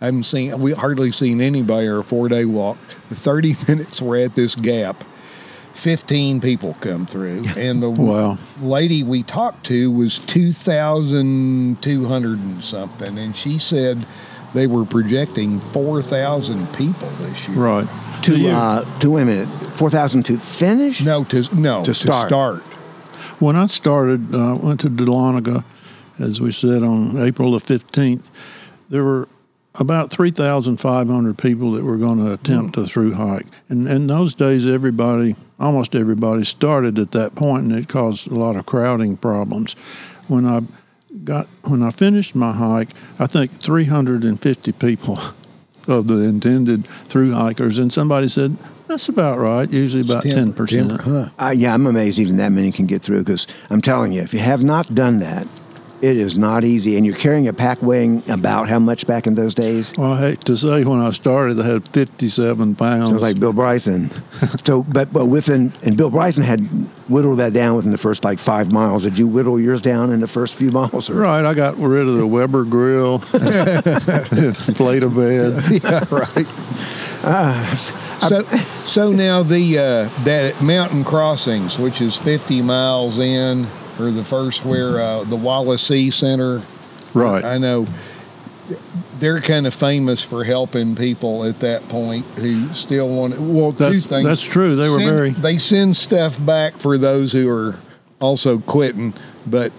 I 0.00 0.06
haven't 0.06 0.24
seen 0.24 0.58
we 0.60 0.72
hardly 0.72 1.12
seen 1.12 1.40
anybody 1.40 1.86
or 1.86 1.98
a 1.98 2.04
four 2.04 2.28
day 2.28 2.44
walk. 2.44 2.78
The 3.08 3.14
thirty 3.16 3.56
minutes 3.68 4.00
we're 4.00 4.24
at 4.24 4.34
this 4.34 4.54
gap. 4.54 5.02
15 5.74 6.40
people 6.42 6.76
come 6.82 7.06
through 7.06 7.44
and 7.56 7.82
the 7.82 7.88
Wow. 7.88 8.36
lady 8.60 9.02
we 9.02 9.22
talked 9.22 9.64
to 9.66 9.90
was 9.90 10.18
2200 10.18 12.38
and 12.38 12.62
something 12.62 13.16
and 13.18 13.34
she 13.34 13.58
said 13.58 14.04
they 14.52 14.66
were 14.66 14.84
projecting 14.84 15.58
4000 15.60 16.66
people 16.74 17.08
this 17.20 17.48
year 17.48 17.56
Right. 17.58 17.88
to 18.22 18.34
Do 18.34 18.40
you- 18.40 18.48
uh, 18.50 18.84
to 18.98 19.10
wait 19.12 19.22
a 19.22 19.24
minute, 19.24 19.48
four 19.48 19.88
thousand 19.90 20.24
to 20.24 20.36
finish. 20.38 21.00
no 21.02 21.24
to 21.24 21.48
no 21.54 21.82
To 21.84 21.94
start. 21.94 22.62
When 23.38 23.56
I 23.56 23.66
started, 23.66 24.34
uh, 24.34 24.56
went 24.60 24.80
to 24.80 24.90
Dahlonega, 24.90 25.64
as 26.18 26.40
we 26.42 26.52
said, 26.52 26.82
on 26.82 27.16
April 27.18 27.52
the 27.52 27.58
15th, 27.60 28.24
there 28.90 29.02
were 29.02 29.28
about 29.78 30.10
3,500 30.10 31.38
people 31.38 31.72
that 31.72 31.84
were 31.84 31.96
going 31.96 32.18
to 32.18 32.32
attempt 32.32 32.76
a 32.76 32.84
through 32.84 33.14
hike. 33.14 33.46
And 33.68 33.88
in 33.88 34.06
those 34.06 34.34
days, 34.34 34.66
everybody, 34.66 35.36
almost 35.58 35.94
everybody, 35.94 36.44
started 36.44 36.98
at 36.98 37.12
that 37.12 37.34
point, 37.34 37.64
and 37.64 37.72
it 37.72 37.88
caused 37.88 38.30
a 38.30 38.34
lot 38.34 38.56
of 38.56 38.66
crowding 38.66 39.16
problems. 39.16 39.74
When 40.26 40.46
I 40.46 40.62
got 41.24 41.46
when 41.68 41.82
I 41.82 41.90
finished 41.90 42.34
my 42.34 42.52
hike, 42.52 42.90
I 43.18 43.26
think 43.26 43.52
350 43.52 44.72
people 44.72 45.18
of 45.88 46.08
the 46.08 46.24
intended 46.24 46.86
through 46.86 47.32
hikers, 47.32 47.78
and 47.78 47.92
somebody 47.92 48.28
said 48.28 48.56
that's 48.90 49.08
about 49.08 49.38
right. 49.38 49.70
Usually 49.70 50.02
about 50.02 50.24
10 50.24 50.52
percent. 50.52 51.00
huh 51.00 51.28
Uh, 51.38 51.54
yeah, 51.56 51.74
I'm 51.74 51.86
amazed 51.86 52.18
even 52.18 52.38
that 52.38 52.50
many 52.50 52.72
can 52.72 52.86
get 52.86 53.02
through 53.02 53.20
because 53.20 53.46
I'm 53.70 53.80
telling 53.80 54.10
you, 54.10 54.20
if 54.22 54.34
you 54.34 54.40
have 54.40 54.64
not 54.64 54.94
done 54.96 55.20
that, 55.20 55.46
it 56.02 56.16
is 56.16 56.36
not 56.36 56.64
easy. 56.64 56.96
And 56.96 57.04
you're 57.04 57.16
carrying 57.16 57.48
a 57.48 57.52
pack 57.52 57.82
weighing 57.82 58.22
about 58.30 58.68
how 58.68 58.78
much 58.78 59.06
back 59.06 59.26
in 59.26 59.34
those 59.34 59.54
days? 59.54 59.96
Well, 59.96 60.12
I 60.12 60.18
hate 60.20 60.40
to 60.42 60.56
say, 60.56 60.84
when 60.84 61.00
I 61.00 61.10
started, 61.10 61.60
I 61.60 61.66
had 61.66 61.88
57 61.88 62.74
pounds. 62.74 63.10
Sounds 63.10 63.22
like 63.22 63.38
Bill 63.38 63.52
Bryson. 63.52 64.10
so, 64.64 64.82
but 64.82 65.12
but 65.12 65.26
within 65.26 65.72
and 65.84 65.96
Bill 65.96 66.10
Bryson 66.10 66.42
had 66.42 66.60
whittled 67.08 67.38
that 67.38 67.52
down 67.52 67.76
within 67.76 67.92
the 67.92 67.98
first 67.98 68.24
like 68.24 68.38
five 68.38 68.72
miles. 68.72 69.04
Did 69.04 69.18
you 69.18 69.26
whittle 69.26 69.60
yours 69.60 69.82
down 69.82 70.10
in 70.10 70.20
the 70.20 70.26
first 70.26 70.54
few 70.54 70.70
miles? 70.70 71.10
Or? 71.10 71.14
Right, 71.14 71.44
I 71.44 71.54
got 71.54 71.76
rid 71.76 72.06
of 72.06 72.14
the 72.14 72.26
Weber 72.26 72.64
grill, 72.64 73.18
plate 74.74 75.02
of 75.02 75.14
bed. 75.14 75.62
yeah 75.82 76.04
right 76.10 76.46
so 78.20 78.42
so 78.84 79.12
now 79.12 79.42
the 79.42 79.78
uh, 79.78 80.24
that 80.24 80.60
mountain 80.62 81.04
crossings 81.04 81.78
which 81.78 82.00
is 82.00 82.16
50 82.16 82.62
miles 82.62 83.18
in 83.18 83.66
or 84.00 84.10
the 84.10 84.24
first 84.24 84.64
where 84.64 85.00
uh, 85.00 85.24
the 85.24 85.36
C 85.76 86.10
Center 86.10 86.62
Right. 87.12 87.44
I 87.44 87.58
know 87.58 87.86
they're 89.18 89.40
kind 89.40 89.66
of 89.66 89.74
famous 89.74 90.22
for 90.22 90.44
helping 90.44 90.94
people 90.96 91.44
at 91.44 91.58
that 91.60 91.88
point 91.88 92.24
who 92.36 92.68
still 92.72 93.08
want. 93.08 93.38
Well, 93.38 93.72
two 93.72 93.78
That's- 93.78 94.04
things. 94.06 94.26
that's 94.28 94.42
true. 94.42 94.76
They 94.76 94.88
were 94.88 94.98
Send- 95.00 95.10
very- 95.10 95.30
They 95.30 95.58
send 95.58 95.96
stuff 95.96 96.44
back 96.44 96.76
for 96.76 96.96
those 96.96 97.32
who 97.32 97.48
are 97.50 97.76
also 98.20 98.58
quitting, 98.58 99.12
but 99.46 99.72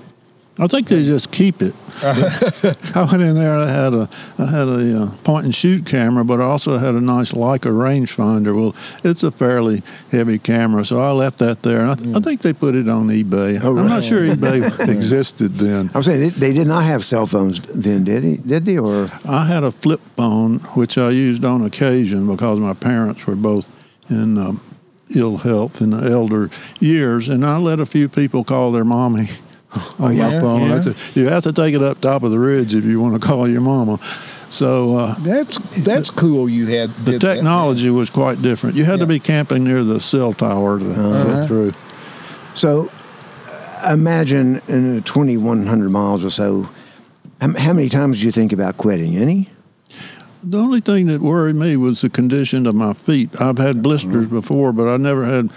I 0.59 0.67
think 0.67 0.89
they 0.89 1.05
just 1.05 1.31
keep 1.31 1.61
it. 1.61 1.73
I 2.03 3.07
went 3.09 3.23
in 3.23 3.35
there. 3.35 3.57
I 3.57 3.67
had 3.67 3.93
a 3.93 4.09
I 4.37 4.45
had 4.45 4.67
a 4.67 5.03
uh, 5.03 5.15
point 5.23 5.45
and 5.45 5.55
shoot 5.55 5.85
camera, 5.85 6.25
but 6.25 6.41
I 6.41 6.43
also 6.43 6.77
had 6.77 6.93
a 6.93 7.01
nice 7.01 7.31
Leica 7.31 7.71
rangefinder. 7.71 8.53
Well, 8.53 8.75
it's 9.03 9.23
a 9.23 9.31
fairly 9.31 9.81
heavy 10.11 10.39
camera, 10.39 10.85
so 10.85 10.99
I 10.99 11.11
left 11.11 11.37
that 11.39 11.61
there. 11.63 11.79
And 11.79 11.91
I, 11.91 11.95
th- 11.95 12.15
I 12.15 12.19
think 12.19 12.41
they 12.41 12.51
put 12.51 12.75
it 12.75 12.89
on 12.89 13.07
eBay. 13.07 13.59
Oh, 13.63 13.77
I'm 13.77 13.87
not 13.87 14.03
sure 14.03 14.21
eBay 14.21 14.89
existed 14.93 15.53
then. 15.53 15.89
I'm 15.93 16.03
saying 16.03 16.19
they, 16.19 16.29
they 16.29 16.53
did 16.53 16.67
not 16.67 16.83
have 16.83 17.05
cell 17.05 17.25
phones 17.25 17.61
then, 17.61 18.03
did 18.03 18.23
he? 18.23 18.37
Did 18.37 18.65
they? 18.65 18.77
Or 18.77 19.07
I 19.25 19.45
had 19.45 19.63
a 19.63 19.71
flip 19.71 20.01
phone, 20.17 20.59
which 20.75 20.97
I 20.97 21.11
used 21.11 21.45
on 21.45 21.63
occasion 21.63 22.27
because 22.27 22.59
my 22.59 22.73
parents 22.73 23.25
were 23.25 23.35
both 23.35 23.69
in 24.09 24.37
um, 24.37 24.61
ill 25.15 25.37
health 25.37 25.81
in 25.81 25.91
the 25.91 26.11
elder 26.11 26.49
years, 26.79 27.29
and 27.29 27.45
I 27.45 27.57
let 27.57 27.79
a 27.79 27.85
few 27.85 28.09
people 28.09 28.43
call 28.43 28.73
their 28.73 28.85
mommy 28.85 29.29
on 29.99 30.15
yeah? 30.15 30.39
phone. 30.41 30.61
Yeah. 30.61 30.67
That's 30.79 30.87
a, 30.87 31.19
you 31.19 31.27
have 31.29 31.43
to 31.43 31.53
take 31.53 31.73
it 31.75 31.81
up 31.83 31.99
top 32.01 32.23
of 32.23 32.31
the 32.31 32.39
ridge 32.39 32.75
if 32.75 32.83
you 32.85 32.99
want 33.01 33.19
to 33.21 33.25
call 33.25 33.47
your 33.47 33.61
mama. 33.61 33.99
So 34.49 34.97
uh, 34.97 35.15
that's 35.19 35.57
that's 35.77 36.09
cool. 36.09 36.49
You 36.49 36.67
had 36.67 36.89
the 36.91 37.11
did 37.13 37.21
that. 37.21 37.35
technology 37.35 37.89
was 37.89 38.09
quite 38.09 38.41
different. 38.41 38.75
You 38.75 38.83
had 38.83 38.99
to 38.99 39.05
be 39.07 39.19
camping 39.19 39.63
near 39.63 39.83
the 39.83 39.99
cell 39.99 40.33
tower 40.33 40.77
to 40.79 40.91
Uh-huh. 40.91 41.39
get 41.39 41.47
through. 41.47 41.73
so, 42.53 42.91
uh, 43.49 43.93
imagine 43.93 44.61
in 44.67 44.97
a 44.97 45.01
2,100 45.01 45.89
miles 45.89 46.25
or 46.25 46.29
so. 46.29 46.69
How, 47.39 47.53
how 47.57 47.73
many 47.73 47.87
times 47.89 48.19
do 48.19 48.25
you 48.25 48.31
think 48.31 48.51
about 48.51 48.75
quitting? 48.77 49.15
Any? 49.15 49.47
The 50.43 50.57
only 50.57 50.81
thing 50.81 51.05
that 51.07 51.21
worried 51.21 51.55
me 51.55 51.77
was 51.77 52.01
the 52.01 52.09
condition 52.09 52.65
of 52.67 52.75
my 52.75 52.93
feet. 52.93 53.39
I've 53.39 53.57
had 53.57 53.81
blisters 53.81 54.25
Mm-hmm. 54.25 54.35
before, 54.35 54.73
but 54.73 54.87
I 54.89 54.97
never 54.97 55.23
had 55.25 55.49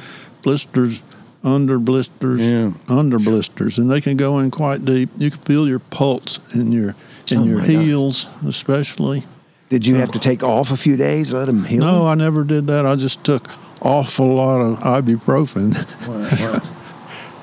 blisters 0.43 1.01
under 1.45 1.79
blisters, 1.79 2.41
Yeah. 2.41 2.71
under 2.89 3.19
blisters, 3.19 3.77
and 3.79 3.91
they 3.91 4.01
can 4.01 4.17
go 4.17 4.39
in 4.39 4.51
quite 4.51 4.85
deep. 4.85 5.11
You 5.19 5.31
can 5.31 5.41
feel 5.41 5.69
your 5.69 5.79
pulse 5.79 6.41
in 6.55 6.73
your 6.73 6.95
in 7.29 7.39
Oh 7.39 7.45
your 7.45 7.59
my 7.59 7.67
God. 7.67 7.83
heels, 7.83 8.27
especially. 8.47 9.25
Did 9.71 9.87
you 9.87 9.97
have 9.97 10.13
to 10.13 10.19
take 10.19 10.43
off 10.43 10.71
a 10.71 10.77
few 10.77 10.97
days, 10.97 11.33
let 11.33 11.47
them 11.47 11.65
heal? 11.65 11.81
No, 11.81 12.07
I 12.07 12.15
never 12.15 12.45
did 12.45 12.67
that. 12.69 12.85
I 12.87 12.97
just 12.97 13.25
took 13.25 13.49
awful 13.83 14.35
lot 14.35 14.61
of 14.61 14.79
ibuprofen. 14.81 15.75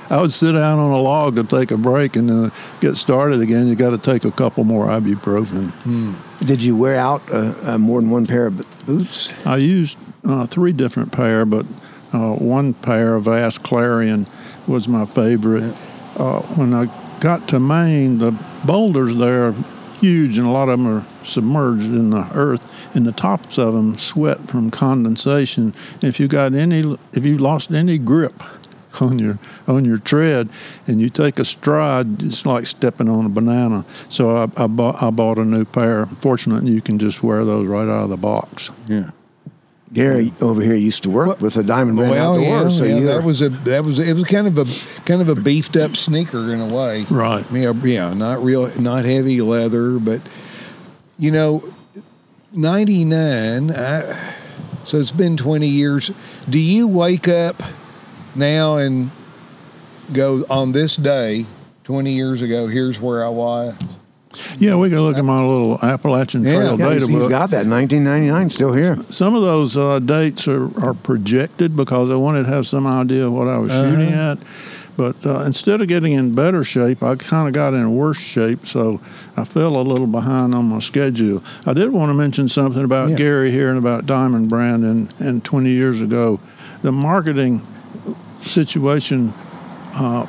I 0.10 0.20
would 0.22 0.31
sit 0.34 0.51
down 0.51 0.77
on 0.77 0.91
a 0.91 0.98
log 1.01 1.36
to 1.38 1.43
take 1.43 1.72
a 1.72 1.77
break 1.77 2.15
and 2.17 2.29
then 2.29 2.51
get 2.81 2.98
started 2.98 3.39
again. 3.41 3.67
You 3.67 3.75
got 3.75 3.91
to 3.91 3.98
take 3.98 4.25
a 4.25 4.31
couple 4.31 4.63
more 4.65 4.88
ibuprofen. 4.88 5.72
Did 6.46 6.63
you 6.63 6.75
wear 6.75 6.98
out 6.98 7.22
uh, 7.31 7.53
uh, 7.63 7.77
more 7.77 8.01
than 8.01 8.10
one 8.10 8.25
pair 8.27 8.48
of 8.48 8.58
boots? 8.86 9.31
I 9.46 9.58
used 9.58 9.98
uh, 10.25 10.48
three 10.48 10.74
different 10.74 11.12
pair, 11.13 11.46
but 11.46 11.65
uh, 12.13 12.34
one 12.34 12.74
pair 12.74 13.15
of 13.15 13.27
Ass 13.27 13.58
Clarion 13.58 14.27
was 14.68 14.88
my 14.88 15.06
favorite. 15.06 15.75
Uh, 16.18 16.41
when 16.56 16.74
I 16.74 16.88
got 17.20 17.48
to 17.50 17.60
Maine, 17.60 18.18
the 18.18 18.32
boulders 18.65 19.15
there 19.15 19.50
are 19.50 19.56
huge, 20.00 20.38
and 20.38 20.48
a 20.48 20.51
lot 20.51 20.68
of 20.68 20.80
them 20.80 20.88
are 20.88 21.06
submerged 21.24 21.86
in 21.86 22.10
the 22.10 22.27
earth, 22.34 22.70
and 22.96 23.06
the 23.06 23.12
tops 23.12 23.58
of 23.58 23.74
them 23.74 23.98
sweat 23.98 24.39
from 24.50 24.72
condensation. 24.72 25.74
If 26.01 26.20
you 26.20 26.27
got 26.27 26.53
any, 26.53 26.98
if 27.13 27.25
you 27.25 27.38
lost 27.38 27.72
any 27.72 27.98
grip 27.98 28.34
on 29.01 29.20
your 29.20 29.39
on 29.68 29.86
your 29.86 30.00
tread, 30.00 30.50
and 30.88 31.00
you 31.00 31.10
take 31.10 31.39
a 31.39 31.46
stride, 31.46 32.22
it's 32.24 32.46
like 32.46 32.68
stepping 32.68 33.08
on 33.08 33.25
a 33.25 33.30
banana. 33.30 33.86
So 34.10 34.36
I, 34.36 34.48
I 34.58 34.68
bought 34.68 35.01
I 35.01 35.12
bought 35.12 35.38
a 35.38 35.46
new 35.46 35.63
pair. 35.63 36.06
Fortunately, 36.08 36.72
you 36.72 36.82
can 36.82 37.00
just 37.00 37.24
wear 37.24 37.46
those 37.46 37.68
right 37.68 37.88
out 37.88 38.03
of 38.03 38.10
the 38.10 38.18
box. 38.18 38.70
Yeah. 38.88 39.12
Gary 39.94 40.32
over 40.40 40.62
here 40.62 40.76
used 40.76 41.04
to 41.04 41.10
work 41.10 41.42
with 41.42 41.58
a 41.58 41.64
Diamond 41.64 41.98
Brand 41.98 42.12
Well, 42.12 42.36
Outdoors, 42.36 42.80
yeah, 42.80 42.86
so 42.86 42.86
yeah, 42.86 43.06
that 43.14 43.24
was 43.26 43.42
a 43.42 43.50
that 43.50 43.84
was 43.84 44.00
it 44.00 44.14
was 44.14 44.24
kind 44.24 44.48
of 44.48 44.58
a 44.58 44.66
kind 45.06 45.22
of 45.22 45.28
a 45.28 45.36
beefed 45.36 45.76
up 45.76 45.98
sneaker 45.98 46.54
in 46.54 46.62
a 46.62 46.68
way. 46.74 47.06
Right. 47.10 47.46
Yeah, 47.52 47.74
yeah, 47.74 48.14
not 48.14 48.42
real, 48.42 48.72
not 48.80 49.04
heavy 49.04 49.42
leather, 49.42 50.00
but 50.00 50.22
you 51.20 51.32
know, 51.32 51.64
ninety 52.54 53.04
nine. 53.04 53.70
So 54.86 54.98
it's 54.98 55.12
been 55.12 55.36
twenty 55.36 55.68
years. 55.68 56.12
Do 56.50 56.58
you 56.58 56.88
wake 56.88 57.28
up 57.28 57.62
now 58.34 58.78
and 58.78 59.12
go 60.14 60.46
on 60.50 60.72
this 60.72 60.96
day, 60.96 61.46
twenty 61.84 62.14
years 62.14 62.42
ago? 62.42 62.68
Here's 62.68 63.00
where 63.00 63.26
I 63.26 63.30
was. 63.30 63.76
Yeah, 64.60 64.76
we 64.76 64.90
can 64.90 65.02
look 65.02 65.18
at 65.18 65.26
my 65.26 65.40
little 65.42 65.78
Appalachian 65.84 66.44
Trail 66.44 66.72
yeah, 66.72 66.78
data 66.78 66.94
he's, 67.02 67.08
he's 67.10 67.18
book. 67.20 67.30
got 67.30 67.50
that 67.52 67.66
1999 67.68 68.50
still 68.50 68.74
here. 68.74 68.98
Some 69.10 69.36
of 69.36 69.42
those 69.42 69.76
uh, 69.76 70.00
dates 70.00 70.48
are, 70.48 70.66
are 70.84 70.94
projected 70.94 71.76
because 71.76 72.10
I 72.12 72.16
wanted 72.16 72.44
to 72.44 72.50
have 72.50 72.66
some 72.68 72.88
idea 72.88 73.28
of 73.28 73.34
what 73.34 73.48
I 73.48 73.58
was 73.58 73.72
Uh-huh. 73.72 73.90
shooting 73.90 74.14
at. 74.14 74.38
But 74.98 75.26
uh, 75.26 75.40
instead 75.46 75.82
of 75.82 75.88
getting 75.88 76.14
in 76.14 76.36
better 76.36 76.64
shape, 76.64 77.02
I 77.02 77.16
kind 77.16 77.48
of 77.48 77.54
got 77.54 77.74
in 77.74 77.96
worse 77.96 78.20
shape, 78.20 78.68
so 78.68 79.00
I 79.36 79.46
fell 79.46 79.76
a 79.78 79.82
little 79.82 80.06
behind 80.06 80.54
on 80.54 80.66
my 80.66 80.80
schedule. 80.80 81.42
I 81.66 81.74
did 81.74 81.92
want 81.92 82.10
to 82.10 82.14
mention 82.14 82.50
something 82.50 82.84
about 82.84 83.10
Yeah. 83.12 83.16
Gary 83.16 83.52
here 83.52 83.70
and 83.70 83.78
about 83.78 84.06
Diamond 84.06 84.50
Brand 84.50 84.84
and, 84.84 85.14
and 85.20 85.44
20 85.44 85.70
years 85.72 86.02
ago. 86.02 86.40
The 86.84 86.92
marketing 86.92 87.62
situation 88.44 89.34
uh, 89.96 90.26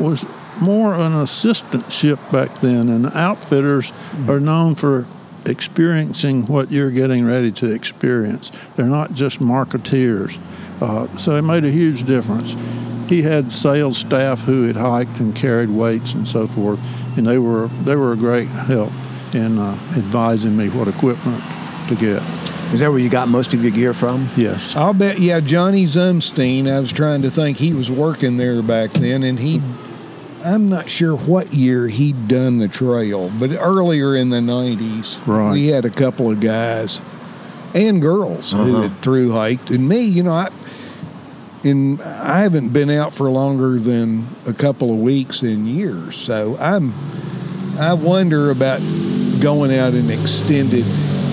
was 0.00 0.24
more 0.60 0.94
an 0.94 1.12
assistantship 1.12 2.18
back 2.32 2.60
then, 2.60 2.88
and 2.88 3.06
outfitters 3.06 3.92
are 4.28 4.40
known 4.40 4.74
for 4.74 5.06
experiencing 5.46 6.46
what 6.46 6.70
you're 6.70 6.90
getting 6.90 7.24
ready 7.24 7.50
to 7.52 7.72
experience. 7.72 8.52
They're 8.76 8.86
not 8.86 9.14
just 9.14 9.40
marketeers. 9.40 10.38
Uh, 10.80 11.08
so 11.16 11.34
it 11.36 11.42
made 11.42 11.64
a 11.64 11.70
huge 11.70 12.04
difference. 12.04 12.54
He 13.08 13.22
had 13.22 13.52
sales 13.52 13.98
staff 13.98 14.42
who 14.42 14.62
had 14.62 14.76
hiked 14.76 15.18
and 15.18 15.34
carried 15.34 15.70
weights 15.70 16.14
and 16.14 16.26
so 16.26 16.46
forth, 16.46 16.78
and 17.16 17.26
they 17.26 17.38
were 17.38 17.68
they 17.84 17.96
were 17.96 18.12
a 18.12 18.16
great 18.16 18.48
help 18.48 18.92
in 19.32 19.58
uh, 19.58 19.72
advising 19.96 20.56
me 20.56 20.68
what 20.68 20.88
equipment 20.88 21.42
to 21.88 21.96
get. 21.96 22.22
Is 22.72 22.78
that 22.80 22.90
where 22.90 23.00
you 23.00 23.10
got 23.10 23.26
most 23.26 23.52
of 23.52 23.64
your 23.64 23.72
gear 23.72 23.92
from? 23.92 24.28
Yes. 24.36 24.76
I'll 24.76 24.94
bet. 24.94 25.18
Yeah, 25.18 25.40
Johnny 25.40 25.86
Zumstein. 25.86 26.70
I 26.70 26.78
was 26.78 26.92
trying 26.92 27.22
to 27.22 27.30
think. 27.30 27.58
He 27.58 27.72
was 27.72 27.90
working 27.90 28.36
there 28.36 28.62
back 28.62 28.92
then, 28.92 29.24
and 29.24 29.40
he. 29.40 29.60
I'm 30.44 30.68
not 30.68 30.88
sure 30.88 31.14
what 31.14 31.52
year 31.52 31.88
he'd 31.88 32.28
done 32.28 32.58
the 32.58 32.68
trail, 32.68 33.30
but 33.38 33.50
earlier 33.52 34.16
in 34.16 34.30
the 34.30 34.40
'90s, 34.40 35.18
Right. 35.26 35.52
we 35.52 35.66
had 35.68 35.84
a 35.84 35.90
couple 35.90 36.30
of 36.30 36.40
guys 36.40 37.00
and 37.74 38.00
girls 38.00 38.52
who 38.52 38.58
Uh-huh. 38.58 38.82
had 38.82 39.00
through 39.02 39.32
hiked, 39.32 39.70
and 39.70 39.88
me. 39.88 40.02
You 40.02 40.22
know, 40.24 40.32
I. 40.32 40.48
In 41.62 42.00
I 42.00 42.38
haven't 42.40 42.70
been 42.72 42.88
out 42.88 43.12
for 43.12 43.30
longer 43.30 43.78
than 43.78 44.24
a 44.46 44.52
couple 44.54 44.90
of 44.90 44.98
weeks 44.98 45.42
in 45.42 45.66
years, 45.66 46.16
so 46.16 46.56
I'm. 46.58 46.94
I 47.78 47.92
wonder 47.92 48.50
about 48.50 48.80
going 49.40 49.74
out 49.76 49.92
an 49.92 50.10
extended 50.10 50.86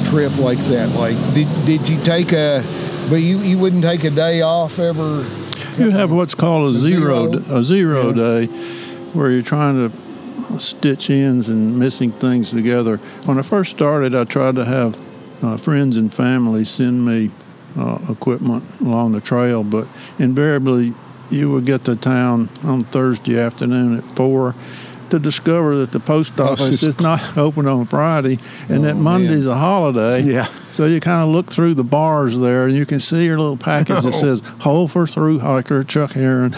trip 0.08 0.38
like 0.38 0.58
that. 0.68 0.90
Like, 0.96 1.16
did 1.34 1.48
did 1.66 1.88
you 1.88 1.98
take 2.04 2.34
a? 2.34 2.62
But 3.10 3.22
you 3.22 3.38
you 3.40 3.58
wouldn't 3.58 3.84
take 3.84 4.04
a 4.04 4.10
day 4.10 4.42
off 4.42 4.80
ever. 4.80 5.26
You 5.80 5.92
have 5.92 6.12
what's 6.12 6.36
called 6.36 6.74
a 6.76 6.78
A 6.78 6.80
zero 6.82 7.32
zero? 7.32 7.44
a 7.60 7.64
zero 7.64 8.08
Yeah. 8.08 8.14
day, 8.46 8.50
where 9.18 9.32
you're 9.32 9.42
trying 9.42 9.90
to 9.90 10.60
stitch 10.60 11.10
ends 11.10 11.50
and 11.50 11.78
missing 11.78 12.12
things 12.12 12.52
together. 12.52 12.98
When 13.26 13.40
I 13.40 13.42
first 13.42 13.72
started, 13.72 14.14
I 14.16 14.24
tried 14.24 14.56
to 14.56 14.66
have 14.66 14.98
uh, 15.44 15.58
friends 15.58 15.98
and 15.98 16.14
family 16.14 16.64
send 16.64 17.06
me 17.06 17.32
uh, 17.78 18.00
equipment 18.10 18.64
along 18.80 19.12
the 19.14 19.22
trail, 19.22 19.64
but 19.64 19.88
invariably 20.20 20.94
you 21.30 21.52
would 21.52 21.66
get 21.66 21.84
to 21.86 21.96
town 21.96 22.50
on 22.64 22.82
Thursday 22.84 23.40
afternoon 23.40 23.98
at 23.98 24.04
four. 24.16 24.56
To 25.12 25.20
discover 25.20 25.76
that 25.78 25.94
the 25.94 26.02
post 26.02 26.34
Oh, 26.38 26.48
office 26.48 26.84
is 26.84 27.00
not 27.10 27.38
open 27.38 27.66
on 27.66 27.86
Friday 27.86 28.40
and 28.68 28.84
that 28.84 28.96
Oh, 28.96 29.00
Monday's 29.00 29.46
a 29.46 29.56
holiday. 29.56 30.22
Yeah. 30.22 30.50
So 30.74 30.86
you 30.86 31.00
kind 31.00 31.24
of 31.24 31.30
look 31.30 31.50
through 31.50 31.76
the 31.76 31.86
bars 31.86 32.38
there, 32.38 32.66
and 32.68 32.76
you 32.76 32.86
can 32.86 33.00
see 33.00 33.24
your 33.24 33.38
little 33.40 33.56
package 33.56 34.04
that 34.04 34.14
says 34.20 34.42
"Hole 34.60 34.90
for 34.90 35.08
Through 35.08 35.40
Hiker 35.40 35.86
Chuck 35.86 36.12
Hearon." 36.12 36.54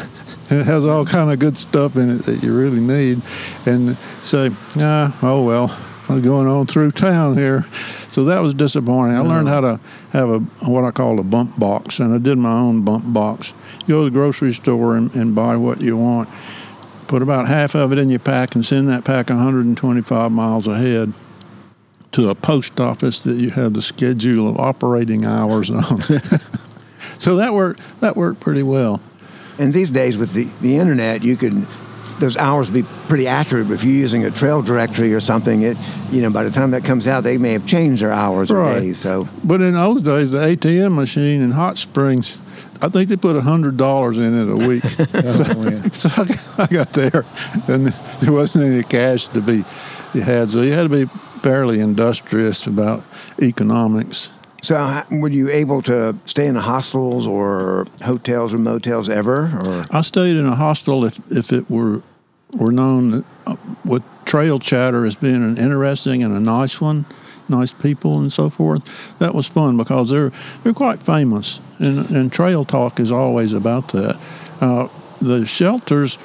And 0.49 0.59
it 0.59 0.65
has 0.65 0.85
all 0.85 1.05
kind 1.05 1.31
of 1.31 1.39
good 1.39 1.57
stuff 1.57 1.95
in 1.95 2.09
it 2.09 2.23
that 2.23 2.41
you 2.41 2.55
really 2.57 2.81
need, 2.81 3.21
and 3.65 3.97
say, 4.23 4.51
"Yeah, 4.75 5.11
oh 5.21 5.43
well, 5.43 5.77
I'm 6.07 6.21
going 6.21 6.47
on 6.47 6.65
through 6.65 6.91
town 6.91 7.37
here." 7.37 7.65
So 8.07 8.25
that 8.25 8.39
was 8.39 8.55
disappointing. 8.55 9.15
I 9.15 9.19
learned 9.19 9.47
how 9.47 9.61
to 9.61 9.79
have 10.11 10.29
a 10.29 10.39
what 10.67 10.83
I 10.83 10.91
call 10.91 11.19
a 11.19 11.23
bump 11.23 11.59
box, 11.59 11.99
and 11.99 12.13
I 12.13 12.17
did 12.17 12.37
my 12.37 12.53
own 12.53 12.83
bump 12.83 13.13
box. 13.13 13.53
You 13.81 13.95
go 13.95 13.99
to 13.99 14.05
the 14.05 14.11
grocery 14.11 14.53
store 14.53 14.97
and, 14.97 15.13
and 15.15 15.35
buy 15.35 15.55
what 15.55 15.81
you 15.81 15.97
want. 15.97 16.29
Put 17.07 17.21
about 17.21 17.47
half 17.47 17.75
of 17.75 17.91
it 17.91 17.97
in 17.97 18.09
your 18.09 18.19
pack 18.19 18.55
and 18.55 18.65
send 18.65 18.87
that 18.89 19.03
pack 19.03 19.29
125 19.29 20.31
miles 20.31 20.67
ahead 20.67 21.13
to 22.11 22.29
a 22.29 22.35
post 22.35 22.79
office 22.79 23.19
that 23.21 23.35
you 23.35 23.51
had 23.51 23.73
the 23.73 23.81
schedule 23.81 24.49
of 24.49 24.57
operating 24.57 25.25
hours 25.25 25.69
on. 25.69 26.01
so 27.19 27.35
that 27.35 27.53
worked. 27.53 27.81
That 27.99 28.15
worked 28.15 28.39
pretty 28.39 28.63
well. 28.63 29.01
And 29.59 29.73
these 29.73 29.91
days 29.91 30.17
with 30.17 30.33
the, 30.33 30.45
the 30.61 30.77
internet, 30.77 31.21
you 31.21 31.35
could 31.35 31.67
those 32.19 32.35
hours 32.35 32.69
be 32.69 32.83
pretty 33.07 33.27
accurate. 33.27 33.67
But 33.67 33.75
if 33.75 33.83
you're 33.83 33.93
using 33.93 34.25
a 34.25 34.31
trail 34.31 34.61
directory 34.61 35.13
or 35.13 35.19
something, 35.19 35.61
it 35.61 35.77
you 36.11 36.21
know 36.21 36.29
by 36.29 36.43
the 36.43 36.51
time 36.51 36.71
that 36.71 36.83
comes 36.83 37.07
out, 37.07 37.23
they 37.23 37.37
may 37.37 37.53
have 37.53 37.67
changed 37.67 38.01
their 38.01 38.11
hours 38.11 38.51
or 38.51 38.63
days. 38.65 38.97
So 38.99 39.27
But 39.43 39.61
in 39.61 39.73
those 39.73 40.01
days, 40.01 40.31
the 40.31 40.39
ATM 40.39 40.95
machine 40.95 41.41
in 41.41 41.51
Hot 41.51 41.77
Springs, 41.77 42.39
I 42.81 42.89
think 42.89 43.09
they 43.09 43.17
put 43.17 43.35
hundred 43.41 43.77
dollars 43.77 44.17
in 44.17 44.37
it 44.37 44.49
a 44.49 44.67
week. 44.67 44.83
Oh, 45.21 45.89
so 45.91 46.09
I, 46.11 46.63
I 46.63 46.67
got 46.67 46.93
there, 46.93 47.25
and 47.67 47.87
there 47.87 48.31
wasn't 48.31 48.65
any 48.65 48.83
cash 48.83 49.27
to 49.29 49.41
be 49.41 49.63
had. 50.21 50.49
So 50.49 50.61
you 50.61 50.73
had 50.73 50.83
to 50.83 50.89
be 50.89 51.05
fairly 51.41 51.79
industrious 51.79 52.65
about 52.65 53.03
economics. 53.41 54.29
So 54.61 55.03
were 55.11 55.29
you 55.29 55.49
able 55.49 55.81
to 55.83 56.15
stay 56.25 56.47
in 56.47 56.55
the 56.55 56.61
hostels 56.61 57.27
or 57.27 57.87
hotels 58.01 58.53
or 58.53 58.57
motels 58.57 59.09
ever? 59.09 59.51
Or 59.63 59.85
I 59.91 60.01
stayed 60.01 60.35
in 60.35 60.45
a 60.45 60.55
hostel 60.55 61.05
if, 61.05 61.19
if 61.31 61.51
it 61.51 61.69
were 61.69 62.01
were 62.57 62.71
known 62.71 63.23
uh, 63.45 63.55
with 63.85 64.03
trail 64.25 64.59
chatter 64.59 65.05
as 65.05 65.15
being 65.15 65.43
an 65.43 65.57
interesting 65.57 66.23
and 66.23 66.35
a 66.35 66.39
nice 66.39 66.81
one, 66.81 67.05
nice 67.47 67.71
people 67.71 68.19
and 68.19 68.33
so 68.33 68.49
forth. 68.49 69.17
That 69.19 69.35
was 69.35 69.47
fun 69.47 69.77
because 69.77 70.09
they're 70.09 70.31
they're 70.63 70.73
quite 70.73 71.03
famous, 71.03 71.59
and 71.79 72.09
and 72.09 72.31
trail 72.31 72.65
talk 72.65 72.99
is 72.99 73.11
always 73.11 73.53
about 73.53 73.89
that. 73.89 74.19
Uh, 74.61 74.87
the 75.21 75.45
shelters. 75.45 76.17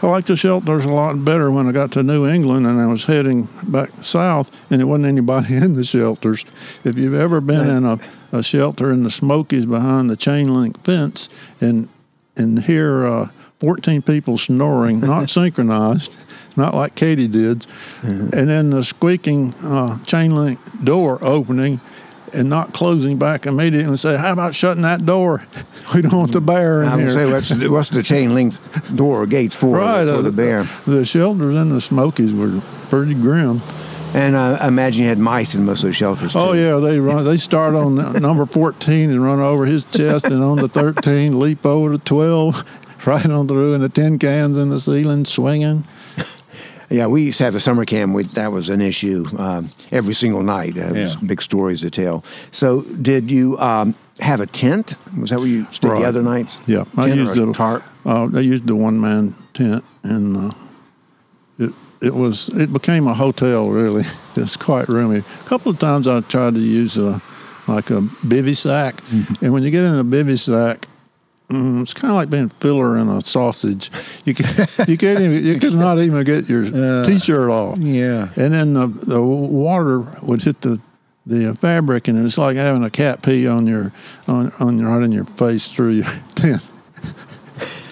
I 0.00 0.06
liked 0.06 0.28
the 0.28 0.36
shelters 0.36 0.84
a 0.84 0.90
lot 0.90 1.24
better 1.24 1.50
when 1.50 1.66
I 1.66 1.72
got 1.72 1.90
to 1.92 2.04
New 2.04 2.26
England 2.26 2.66
and 2.66 2.80
I 2.80 2.86
was 2.86 3.04
heading 3.06 3.48
back 3.66 3.90
south, 4.00 4.54
and 4.70 4.80
there 4.80 4.86
wasn't 4.86 5.06
anybody 5.06 5.56
in 5.56 5.72
the 5.72 5.84
shelters. 5.84 6.44
If 6.84 6.96
you've 6.96 7.14
ever 7.14 7.40
been 7.40 7.68
in 7.68 7.84
a, 7.84 7.98
a 8.30 8.42
shelter 8.42 8.92
in 8.92 9.02
the 9.02 9.10
Smokies 9.10 9.66
behind 9.66 10.08
the 10.08 10.16
chain 10.16 10.54
link 10.54 10.78
fence 10.84 11.28
and 11.60 11.88
and 12.36 12.62
hear 12.62 13.04
uh, 13.04 13.26
14 13.58 14.02
people 14.02 14.38
snoring, 14.38 15.00
not 15.00 15.28
synchronized, 15.30 16.14
not 16.56 16.74
like 16.74 16.94
Katie 16.94 17.26
did. 17.26 17.66
And 18.02 18.48
then 18.48 18.70
the 18.70 18.84
squeaking 18.84 19.54
uh, 19.64 19.98
chain 20.04 20.36
link 20.36 20.60
door 20.84 21.18
opening 21.20 21.80
and 22.34 22.48
not 22.48 22.72
closing 22.72 23.18
back 23.18 23.46
immediately 23.46 23.88
and 23.88 23.98
say, 23.98 24.16
How 24.16 24.32
about 24.32 24.54
shutting 24.54 24.82
that 24.82 25.04
door? 25.06 25.42
We 25.94 26.02
don't 26.02 26.12
want 26.12 26.32
the 26.32 26.42
bear 26.42 26.82
in 26.82 26.88
I 26.90 26.96
would 26.96 27.04
here. 27.04 27.12
say 27.14 27.32
what's 27.32 27.48
the, 27.48 27.68
what's 27.70 27.88
the 27.88 28.02
chain 28.02 28.34
link 28.34 28.52
door 28.94 29.22
or 29.22 29.26
gates 29.26 29.56
for? 29.56 29.78
right. 29.78 30.04
for 30.06 30.10
uh, 30.16 30.20
the 30.20 30.30
bear. 30.30 30.64
The 30.86 31.02
shelters 31.06 31.56
in 31.56 31.70
the 31.70 31.80
Smokies 31.80 32.34
were 32.34 32.60
pretty 32.90 33.14
grim. 33.14 33.62
And 34.14 34.36
uh, 34.36 34.58
I 34.60 34.68
imagine 34.68 35.04
you 35.04 35.08
had 35.08 35.18
mice 35.18 35.54
in 35.54 35.64
most 35.64 35.78
of 35.78 35.88
those 35.88 35.96
shelters. 35.96 36.36
Oh 36.36 36.52
yeah, 36.52 36.76
they 36.76 37.00
run. 37.00 37.24
They 37.24 37.38
start 37.38 37.74
on 37.74 37.94
number 38.20 38.44
fourteen 38.44 39.08
and 39.08 39.24
run 39.24 39.40
over 39.40 39.64
his 39.64 39.84
chest, 39.84 40.26
and 40.26 40.42
on 40.42 40.58
the 40.58 40.68
thirteen, 40.68 41.38
leap 41.38 41.64
over 41.64 41.92
to 41.96 41.98
twelve, 42.04 42.62
right 43.06 43.24
on 43.24 43.48
through, 43.48 43.72
and 43.72 43.82
the 43.82 43.88
tin 43.88 44.18
cans 44.18 44.58
in 44.58 44.68
the 44.68 44.80
ceiling 44.80 45.24
swinging. 45.24 45.84
Yeah, 46.90 47.06
we 47.06 47.22
used 47.22 47.38
to 47.38 47.44
have 47.44 47.54
a 47.54 47.60
summer 47.60 47.84
camp. 47.84 48.14
We, 48.14 48.22
that 48.34 48.50
was 48.50 48.70
an 48.70 48.80
issue 48.80 49.26
um, 49.36 49.68
every 49.92 50.14
single 50.14 50.42
night. 50.42 50.74
Was 50.74 51.14
Yeah. 51.14 51.14
big 51.26 51.42
stories 51.42 51.82
to 51.82 51.90
tell. 51.90 52.24
So, 52.50 52.80
did 52.82 53.30
you 53.30 53.58
um, 53.58 53.94
have 54.20 54.40
a 54.40 54.46
tent? 54.46 54.94
Was 55.20 55.28
that 55.30 55.38
where 55.38 55.48
you 55.48 55.66
stayed 55.70 55.90
Right. 55.90 56.02
the 56.02 56.08
other 56.08 56.22
nights? 56.22 56.58
Yeah, 56.66 56.84
I 56.96 57.08
used 57.08 57.34
the 57.36 57.52
tarp. 57.52 57.82
Uh, 58.06 58.26
they 58.26 58.40
used 58.42 58.66
the 58.66 58.74
one 58.74 58.98
man 59.00 59.34
tent, 59.52 59.84
and 60.02 60.36
uh, 60.36 60.50
it 61.58 61.72
it 62.00 62.14
was 62.14 62.48
it 62.54 62.72
became 62.72 63.06
a 63.06 63.12
hotel. 63.14 63.68
Really, 63.68 64.04
it's 64.36 64.56
quite 64.56 64.88
roomy. 64.88 65.18
A 65.18 65.44
couple 65.44 65.70
of 65.70 65.78
times 65.78 66.08
I 66.08 66.20
tried 66.22 66.54
to 66.54 66.60
use 66.60 66.96
a 66.96 67.20
like 67.66 67.90
a 67.90 68.00
bivy 68.24 68.56
sack, 68.56 68.96
Mm-hmm. 69.12 69.44
and 69.44 69.52
when 69.52 69.62
you 69.62 69.70
get 69.70 69.84
in 69.84 69.94
a 69.94 70.04
bivy 70.04 70.38
sack. 70.38 70.87
Mm, 71.48 71.80
it's 71.82 71.94
kind 71.94 72.10
of 72.10 72.16
like 72.16 72.28
being 72.28 72.48
filler 72.50 72.98
in 72.98 73.08
a 73.08 73.22
sausage. 73.22 73.90
You 74.26 74.34
can, 74.34 74.66
you 74.86 74.98
can't 74.98 75.20
even 75.20 75.44
you 75.44 75.58
could 75.58 75.72
not 75.74 75.98
even 75.98 76.22
get 76.24 76.46
your 76.48 76.64
Uh, 76.74 77.06
t-shirt 77.06 77.48
off. 77.48 77.78
Yeah. 77.78 78.28
And 78.36 78.52
then 78.52 78.74
the, 78.74 78.86
the 78.86 79.22
water 79.22 80.00
would 80.22 80.42
hit 80.42 80.60
the 80.60 80.78
the 81.26 81.54
fabric, 81.54 82.08
and 82.08 82.18
it 82.18 82.22
was 82.22 82.36
like 82.38 82.56
having 82.56 82.82
a 82.84 82.90
cat 82.90 83.22
pee 83.22 83.46
on 83.46 83.66
your 83.66 83.92
on 84.26 84.52
on 84.60 84.82
right 84.84 85.02
in 85.02 85.12
your 85.12 85.24
face 85.24 85.68
through 85.68 85.90
your 85.90 86.04
tent. 86.34 86.66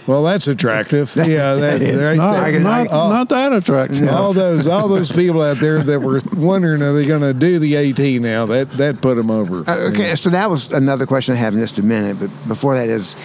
Well, 0.06 0.22
that's 0.22 0.46
attractive. 0.46 1.12
Yeah, 1.16 1.54
that, 1.56 1.80
That 1.80 1.82
is. 1.82 2.00
right 2.00 2.16
Not, 2.16 2.32
there. 2.34 2.44
I 2.44 2.52
can- 2.52 2.62
not, 2.62 2.88
all, 2.88 3.08
not 3.10 3.28
that 3.30 3.52
attractive. 3.52 4.08
all 4.08 4.32
those 4.32 4.66
all 4.68 4.86
those 4.88 5.10
people 5.10 5.42
out 5.42 5.56
there 5.56 5.82
that 5.82 5.98
were 6.00 6.20
wondering 6.36 6.80
are 6.82 6.92
they 6.92 7.06
going 7.06 7.22
to 7.22 7.34
do 7.34 7.58
the 7.58 7.76
AT 7.76 8.20
now? 8.22 8.46
That 8.46 8.70
that 8.72 9.00
put 9.00 9.16
them 9.16 9.30
over. 9.30 9.68
Uh, 9.68 9.88
okay, 9.90 10.14
so 10.14 10.30
that 10.30 10.48
was 10.50 10.70
another 10.72 11.06
question 11.06 11.34
I 11.34 11.38
have 11.38 11.54
in 11.54 11.60
just 11.60 11.78
a 11.78 11.82
minute. 11.82 12.20
But 12.20 12.30
before 12.46 12.74
that 12.76 12.88
is, 12.88 13.16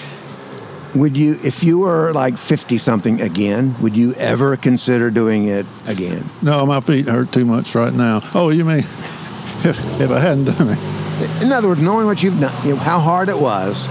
would 0.96 1.18
you, 1.18 1.40
if 1.44 1.64
you 1.64 1.80
were 1.80 2.12
like 2.14 2.38
fifty 2.38 2.78
something 2.78 3.22
again, 3.22 3.76
would 3.82 3.96
you 3.96 4.14
ever 4.16 4.58
consider 4.58 5.10
doing 5.10 5.48
it 5.48 5.66
again? 5.88 6.24
No, 6.42 6.66
my 6.66 6.82
feet 6.82 7.08
hurt 7.08 7.32
too 7.32 7.46
much 7.46 7.76
right 7.76 7.94
now. 7.94 8.22
Oh, 8.34 8.50
you 8.50 8.66
mean 8.66 8.78
if, 9.64 10.02
if 10.02 10.12
I 10.12 10.20
hadn't 10.20 10.46
done 10.46 10.70
it? 10.70 11.44
In 11.44 11.52
other 11.52 11.68
words, 11.68 11.82
knowing 11.82 12.08
what 12.08 12.24
you've 12.24 12.40
done, 12.40 12.54
you 12.66 12.74
know, 12.74 12.80
how 12.80 13.00
hard 13.00 13.30
it 13.30 13.38
was, 13.38 13.88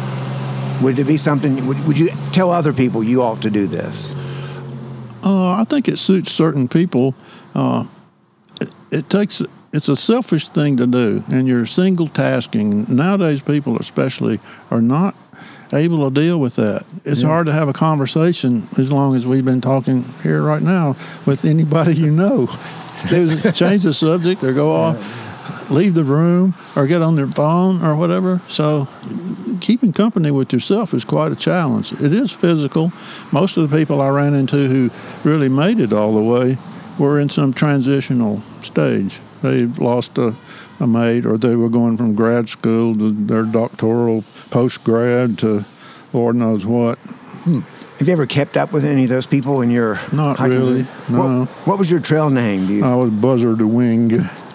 would 0.82 0.98
it 0.98 1.06
be 1.06 1.16
something? 1.16 1.66
Would, 1.66 1.86
would 1.86 1.98
you 1.98 2.08
tell 2.32 2.50
other 2.50 2.72
people 2.72 3.02
you 3.04 3.22
ought 3.22 3.42
to 3.42 3.50
do 3.50 3.66
this? 3.66 4.14
Uh, 5.24 5.52
I 5.52 5.64
think 5.64 5.88
it 5.88 5.98
suits 5.98 6.32
certain 6.32 6.68
people. 6.68 7.14
Uh, 7.54 7.84
it, 8.60 8.74
it 8.90 9.10
takes 9.10 9.42
it's 9.72 9.88
a 9.88 9.96
selfish 9.96 10.48
thing 10.48 10.76
to 10.78 10.86
do, 10.86 11.22
and 11.30 11.46
you're 11.46 11.66
single 11.66 12.08
tasking. 12.08 12.86
Nowadays, 12.88 13.40
people 13.40 13.76
especially 13.78 14.40
are 14.70 14.82
not 14.82 15.14
able 15.72 16.08
to 16.08 16.20
deal 16.20 16.40
with 16.40 16.56
that. 16.56 16.84
It's 17.04 17.22
hard 17.22 17.46
to 17.46 17.52
have 17.52 17.68
a 17.68 17.72
conversation 17.72 18.68
as 18.76 18.92
long 18.92 19.14
as 19.14 19.26
we've 19.26 19.44
been 19.44 19.60
talking 19.60 20.04
here 20.22 20.42
right 20.42 20.62
now 20.62 20.96
with 21.24 21.44
anybody 21.44 21.94
you 21.94 22.10
know. 22.10 22.48
They 23.10 23.34
change 23.52 23.84
the 23.84 23.94
subject 23.94 24.44
or 24.44 24.52
go 24.52 24.72
off, 24.72 25.70
leave 25.70 25.94
the 25.94 26.04
room, 26.04 26.52
or 26.76 26.86
get 26.86 27.00
on 27.00 27.16
their 27.16 27.26
phone 27.26 27.82
or 27.82 27.96
whatever. 27.96 28.42
So 28.46 28.88
keeping 29.62 29.94
company 29.94 30.30
with 30.30 30.52
yourself 30.52 30.92
is 30.92 31.02
quite 31.02 31.32
a 31.32 31.36
challenge. 31.36 31.92
It 31.92 32.12
is 32.12 32.30
physical. 32.30 32.92
Most 33.32 33.56
of 33.56 33.70
the 33.70 33.74
people 33.74 34.02
I 34.02 34.10
ran 34.10 34.34
into 34.34 34.68
who 34.68 34.90
really 35.26 35.48
made 35.48 35.80
it 35.80 35.94
all 35.94 36.12
the 36.12 36.22
way 36.22 36.58
were 36.98 37.18
in 37.18 37.30
some 37.30 37.54
transitional 37.54 38.42
stage. 38.62 39.18
They 39.40 39.64
lost 39.64 40.18
a, 40.18 40.34
a 40.78 40.86
mate, 40.86 41.24
or 41.24 41.38
they 41.38 41.56
were 41.56 41.70
going 41.70 41.96
from 41.96 42.14
grad 42.14 42.50
school 42.50 42.94
to 42.94 43.10
their 43.10 43.44
doctoral 43.44 44.24
post 44.50 44.84
grad 44.84 45.38
to 45.38 45.64
Lord 46.12 46.36
knows 46.36 46.66
what. 46.66 46.98
Have 48.00 48.08
you 48.08 48.12
ever 48.12 48.26
kept 48.26 48.56
up 48.56 48.72
with 48.72 48.84
any 48.84 49.04
of 49.04 49.10
those 49.10 49.26
people 49.26 49.60
in 49.60 49.70
your 49.70 50.00
Not 50.12 50.38
hiking 50.38 50.58
really, 50.58 50.86
no. 51.08 51.40
What, 51.40 51.48
what 51.66 51.78
was 51.78 51.90
your 51.90 52.00
trail 52.00 52.30
name? 52.30 52.66
Do 52.66 52.74
you, 52.74 52.84
I 52.84 52.94
was 52.94 53.10
buzzard 53.10 53.60
wing. 53.60 54.10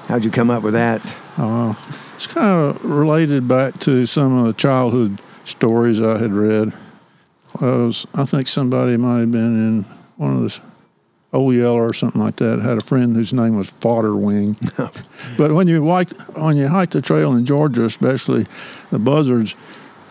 how'd 0.07 0.25
you 0.25 0.31
come 0.31 0.49
up 0.49 0.63
with 0.63 0.73
that? 0.73 1.01
Uh, 1.37 1.75
it's 2.15 2.27
kind 2.27 2.47
of 2.47 2.83
related 2.83 3.47
back 3.47 3.79
to 3.81 4.05
some 4.05 4.37
of 4.37 4.45
the 4.47 4.53
childhood 4.53 5.19
stories 5.43 6.01
I 6.01 6.17
had 6.17 6.31
read. 6.31 6.73
I, 7.61 7.65
was, 7.65 8.07
I 8.13 8.25
think 8.25 8.47
somebody 8.47 8.97
might 8.97 9.19
have 9.19 9.31
been 9.31 9.55
in 9.55 9.83
one 10.17 10.35
of 10.37 10.41
the 10.41 10.59
Old 11.31 11.53
Yeller 11.53 11.85
or 11.85 11.93
something 11.93 12.21
like 12.21 12.37
that. 12.37 12.61
Had 12.61 12.77
a 12.77 12.85
friend 12.85 13.15
whose 13.15 13.33
name 13.33 13.57
was 13.57 13.69
Fodder 13.69 14.15
Wing. 14.15 14.57
but 15.37 15.51
when 15.51 15.67
you 15.67 15.87
hike 15.87 16.09
when 16.37 16.57
you 16.57 16.67
hike 16.67 16.91
the 16.91 17.01
trail 17.01 17.35
in 17.35 17.45
Georgia, 17.45 17.85
especially, 17.85 18.47
the 18.89 18.99
buzzards 18.99 19.55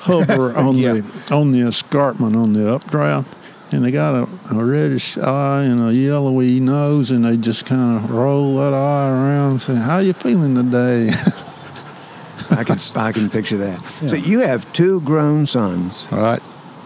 hover 0.04 0.52
on 0.56 0.76
Yeah. 0.78 0.94
the 1.00 1.34
on 1.34 1.52
the 1.52 1.60
escarpment 1.66 2.36
on 2.36 2.52
the 2.52 2.74
updraft. 2.74 3.28
And 3.72 3.84
they 3.84 3.90
got 3.90 4.14
a, 4.14 4.28
a 4.56 4.64
reddish 4.64 5.18
eye 5.18 5.64
and 5.64 5.80
a 5.80 5.92
yellowy 5.92 6.60
nose, 6.60 7.10
and 7.10 7.24
they 7.24 7.36
just 7.36 7.66
kind 7.66 7.96
of 7.96 8.10
roll 8.10 8.58
that 8.58 8.72
eye 8.72 9.08
around, 9.08 9.50
and 9.52 9.60
say, 9.60 9.74
"How 9.74 9.98
you 9.98 10.12
feeling 10.12 10.54
today?" 10.54 11.10
I 12.50 12.62
can 12.62 12.78
I 12.96 13.10
can 13.12 13.30
picture 13.30 13.56
that. 13.58 13.80
So 14.06 14.16
you 14.16 14.40
have 14.40 14.70
two 14.72 15.00
grown 15.00 15.46
sons. 15.46 16.06
right. 16.12 16.40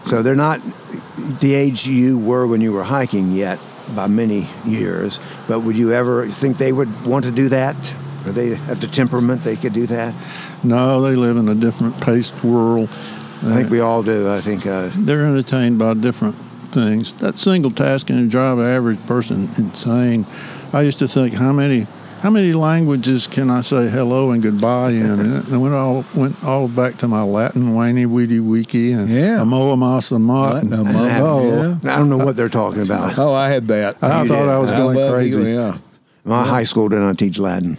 So 0.05 0.23
they're 0.23 0.35
not 0.35 0.61
the 1.41 1.53
age 1.53 1.85
you 1.85 2.17
were 2.17 2.47
when 2.47 2.61
you 2.61 2.71
were 2.71 2.83
hiking 2.83 3.33
yet 3.33 3.59
by 3.95 4.07
many 4.07 4.47
years. 4.65 5.19
But 5.47 5.59
would 5.59 5.75
you 5.75 5.91
ever 5.91 6.27
think 6.27 6.57
they 6.57 6.71
would 6.71 7.05
want 7.05 7.25
to 7.25 7.31
do 7.31 7.49
that? 7.49 7.75
Or 8.25 8.31
they 8.31 8.55
have 8.55 8.79
the 8.81 8.87
temperament 8.87 9.43
they 9.43 9.57
could 9.57 9.73
do 9.73 9.85
that? 9.87 10.13
No, 10.63 11.01
they 11.01 11.15
live 11.15 11.37
in 11.37 11.47
a 11.47 11.55
different 11.55 11.99
paced 12.01 12.43
world. 12.43 12.89
I 13.41 13.55
think 13.55 13.69
we 13.69 13.79
all 13.79 14.03
do. 14.03 14.29
I 14.29 14.41
think 14.41 14.65
uh, 14.65 14.89
They're 14.95 15.25
entertained 15.25 15.79
by 15.79 15.93
different 15.93 16.35
things. 16.71 17.13
That 17.13 17.39
single 17.39 17.71
tasking 17.71 18.17
to 18.17 18.27
drive 18.27 18.59
an 18.59 18.65
average 18.65 19.03
person 19.07 19.49
insane. 19.57 20.25
I 20.73 20.81
used 20.81 20.99
to 20.99 21.07
think, 21.07 21.33
how 21.35 21.53
many 21.53 21.87
how 22.21 22.29
many 22.29 22.51
languages 22.51 23.27
can 23.27 23.49
I 23.49 23.61
say 23.61 23.87
hello 23.89 24.31
and 24.31 24.43
goodbye 24.43 24.91
in? 24.91 25.05
And 25.21 25.47
it 25.47 25.57
went 25.57 25.73
all 25.73 26.03
went 26.13 26.43
all 26.43 26.67
back 26.67 26.97
to 26.97 27.07
my 27.07 27.23
Latin, 27.23 27.73
whiny, 27.73 28.05
weedy, 28.05 28.41
wiki, 28.41 28.91
and 28.91 29.07
Yeah. 29.09 29.39
amoa 29.39 29.77
masa 29.77 30.19
mot. 30.19 30.55
Latin, 30.55 30.73
and- 30.73 30.87
amoa, 30.87 31.19
oh, 31.21 31.79
yeah. 31.81 31.93
I 31.93 31.97
don't 31.97 32.09
know 32.09 32.17
what 32.17 32.35
they're 32.35 32.49
talking 32.49 32.81
about. 32.81 33.17
Oh, 33.17 33.33
I 33.33 33.47
had 33.47 33.67
that. 33.67 34.03
I 34.03 34.23
You 34.23 34.27
thought 34.27 34.39
did. 34.41 34.49
I 34.49 34.59
was 34.59 34.71
going 34.71 34.97
love 34.97 35.13
crazy. 35.13 35.39
you, 35.39 35.47
Yeah. 35.47 35.77
My 36.25 36.45
high 36.45 36.65
school 36.65 36.89
did 36.89 36.99
not 36.99 37.17
teach 37.17 37.39
Latin. 37.39 37.77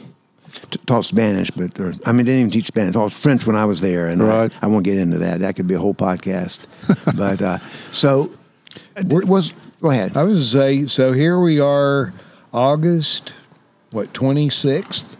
T- 0.70 0.78
taught 0.86 1.04
Spanish, 1.04 1.50
but 1.50 1.78
or, 1.80 1.94
I 2.06 2.12
mean, 2.12 2.26
didn't 2.26 2.40
even 2.40 2.50
teach 2.50 2.66
Spanish. 2.66 2.94
Taught 2.94 3.12
French 3.12 3.46
when 3.46 3.56
I 3.56 3.64
was 3.64 3.80
there, 3.80 4.08
and 4.08 4.22
Right. 4.22 4.52
I, 4.62 4.66
I 4.66 4.68
won't 4.68 4.84
get 4.84 4.98
into 4.98 5.18
that. 5.18 5.40
That 5.40 5.56
could 5.56 5.66
be 5.66 5.74
a 5.74 5.78
whole 5.78 5.94
podcast. 5.94 6.66
but 7.18 7.42
uh, 7.42 7.58
so 7.92 8.30
was. 9.04 9.52
Go 9.80 9.90
ahead. 9.90 10.16
I 10.16 10.24
was 10.24 10.50
say 10.50 10.86
so. 10.86 11.12
Here 11.12 11.38
we 11.40 11.58
are, 11.60 12.12
August, 12.52 13.34
what 13.92 14.12
twenty 14.12 14.50
sixth? 14.50 15.16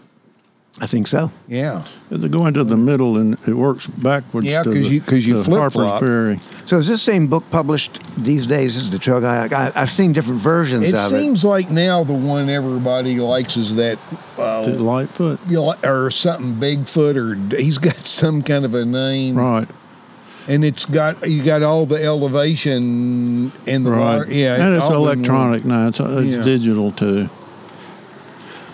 I 0.83 0.87
think 0.87 1.07
so. 1.07 1.29
Yeah. 1.47 1.83
They 2.09 2.27
go 2.27 2.47
into 2.47 2.63
the 2.63 2.75
middle 2.75 3.15
and 3.17 3.37
it 3.47 3.53
works 3.53 3.85
backwards. 3.85 4.47
Yeah, 4.47 4.63
to 4.63 4.73
'cause 4.73 4.81
the- 4.81 4.89
you- 4.95 5.01
'cause 5.01 5.25
you 5.25 5.35
to 5.35 5.43
flip-flop. 5.43 5.99
Ferry. 5.99 6.39
So 6.65 6.77
is 6.79 6.87
this 6.87 7.03
same 7.03 7.27
book 7.27 7.43
published 7.51 7.99
these 8.17 8.47
days? 8.47 8.73
This 8.75 8.85
is 8.85 8.89
the 8.89 8.97
Trail 8.97 9.21
Guy. 9.21 9.47
I, 9.51 9.71
I've 9.79 9.91
seen 9.91 10.11
different 10.11 10.41
versions 10.41 10.87
It 10.87 10.95
of 10.95 11.09
seems 11.11 11.45
like 11.45 11.69
now 11.69 12.03
the 12.03 12.13
one 12.13 12.49
everybody 12.49 13.19
likes 13.19 13.57
is 13.57 13.75
that, 13.75 13.99
uh, 14.39 14.63
Lightfoot. 14.63 15.39
you 15.47 15.57
know, 15.57 15.75
or 15.83 16.09
something 16.09 16.55
Bigfoot, 16.55 17.15
or 17.15 17.57
he's 17.57 17.77
got 17.77 17.97
some 18.07 18.41
kind 18.41 18.65
of 18.65 18.73
a 18.73 18.83
name, 18.83 19.35
Right. 19.35 19.67
and 20.47 20.65
it's 20.65 20.85
got 20.85 21.29
you 21.29 21.43
got 21.43 21.61
all 21.61 21.85
the 21.85 22.03
elevation 22.03 23.51
in 23.67 23.83
the 23.83 23.91
Right. 23.91 24.17
bar. 24.17 24.27
Yeah, 24.31 24.55
and 24.65 24.75
it's 24.75 24.85
all 24.85 24.93
in 24.93 24.99
one. 25.01 25.13
electronic 25.13 25.63
now. 25.65 25.87
It's, 25.89 25.99
it's 25.99 26.25
Yeah. 26.25 26.41
digital 26.41 26.91
too. 26.91 27.29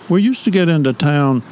We 0.08 0.22
used 0.22 0.44
to 0.44 0.50
get 0.50 0.68
into 0.70 0.92
town, 0.94 1.42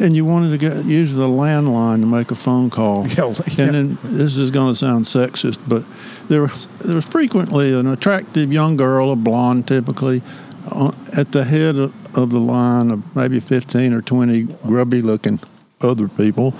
and 0.00 0.16
you 0.16 0.24
wanted 0.24 0.50
to 0.50 0.58
get 0.58 0.84
use 0.84 1.14
the 1.14 1.26
landline 1.26 2.00
to 2.00 2.06
make 2.06 2.30
a 2.30 2.34
phone 2.34 2.70
call. 2.70 3.06
Yeah, 3.06 3.34
yeah. 3.56 3.64
And 3.64 3.74
then 3.74 3.98
this 4.02 4.36
is 4.36 4.50
going 4.50 4.72
to 4.72 4.76
sound 4.76 5.04
sexist, 5.04 5.60
but 5.68 5.84
there 6.28 6.42
was 6.42 6.66
there 6.78 6.96
was 6.96 7.04
frequently 7.04 7.78
an 7.78 7.86
attractive 7.86 8.52
young 8.52 8.76
girl, 8.76 9.12
a 9.12 9.16
blonde 9.16 9.68
typically, 9.68 10.22
uh, 10.70 10.92
at 11.16 11.32
the 11.32 11.44
head 11.44 11.76
of, 11.76 12.16
of 12.16 12.30
the 12.30 12.40
line 12.40 12.90
of 12.90 13.14
maybe 13.16 13.40
fifteen 13.40 13.92
or 13.92 14.02
twenty 14.02 14.42
grubby 14.42 15.02
looking 15.02 15.38
other 15.80 16.08
people, 16.08 16.54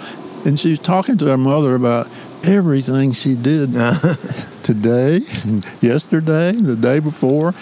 and 0.45 0.59
she 0.59 0.71
was 0.71 0.81
talking 0.81 1.19
to 1.19 1.27
her 1.27 1.39
mother 1.39 1.75
about 1.75 2.09
everything 2.45 3.13
she 3.13 3.35
did 3.35 3.73
today, 4.63 5.21
and 5.45 5.67
yesterday, 5.81 6.53
the 6.53 6.77
day 6.77 7.01
before. 7.01 7.55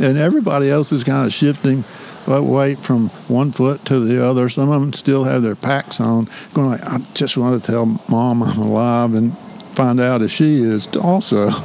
and 0.00 0.16
everybody 0.16 0.70
else 0.70 0.90
is 0.90 1.04
kind 1.04 1.26
of 1.26 1.32
shifting 1.34 1.84
weight 2.26 2.78
from 2.78 3.08
one 3.28 3.52
foot 3.52 3.84
to 3.86 4.00
the 4.00 4.24
other. 4.24 4.48
Some 4.48 4.70
of 4.70 4.80
them 4.80 4.92
still 4.92 5.24
have 5.24 5.42
their 5.42 5.56
packs 5.56 6.00
on, 6.00 6.28
going 6.54 6.68
like, 6.68 6.84
I 6.84 6.98
just 7.14 7.36
want 7.36 7.62
to 7.62 7.70
tell 7.72 7.86
mom 8.08 8.42
I'm 8.42 8.58
alive 8.58 9.14
and 9.14 9.36
find 9.74 10.00
out 10.00 10.22
if 10.22 10.30
she 10.30 10.60
is 10.60 10.86
also. 10.96 11.48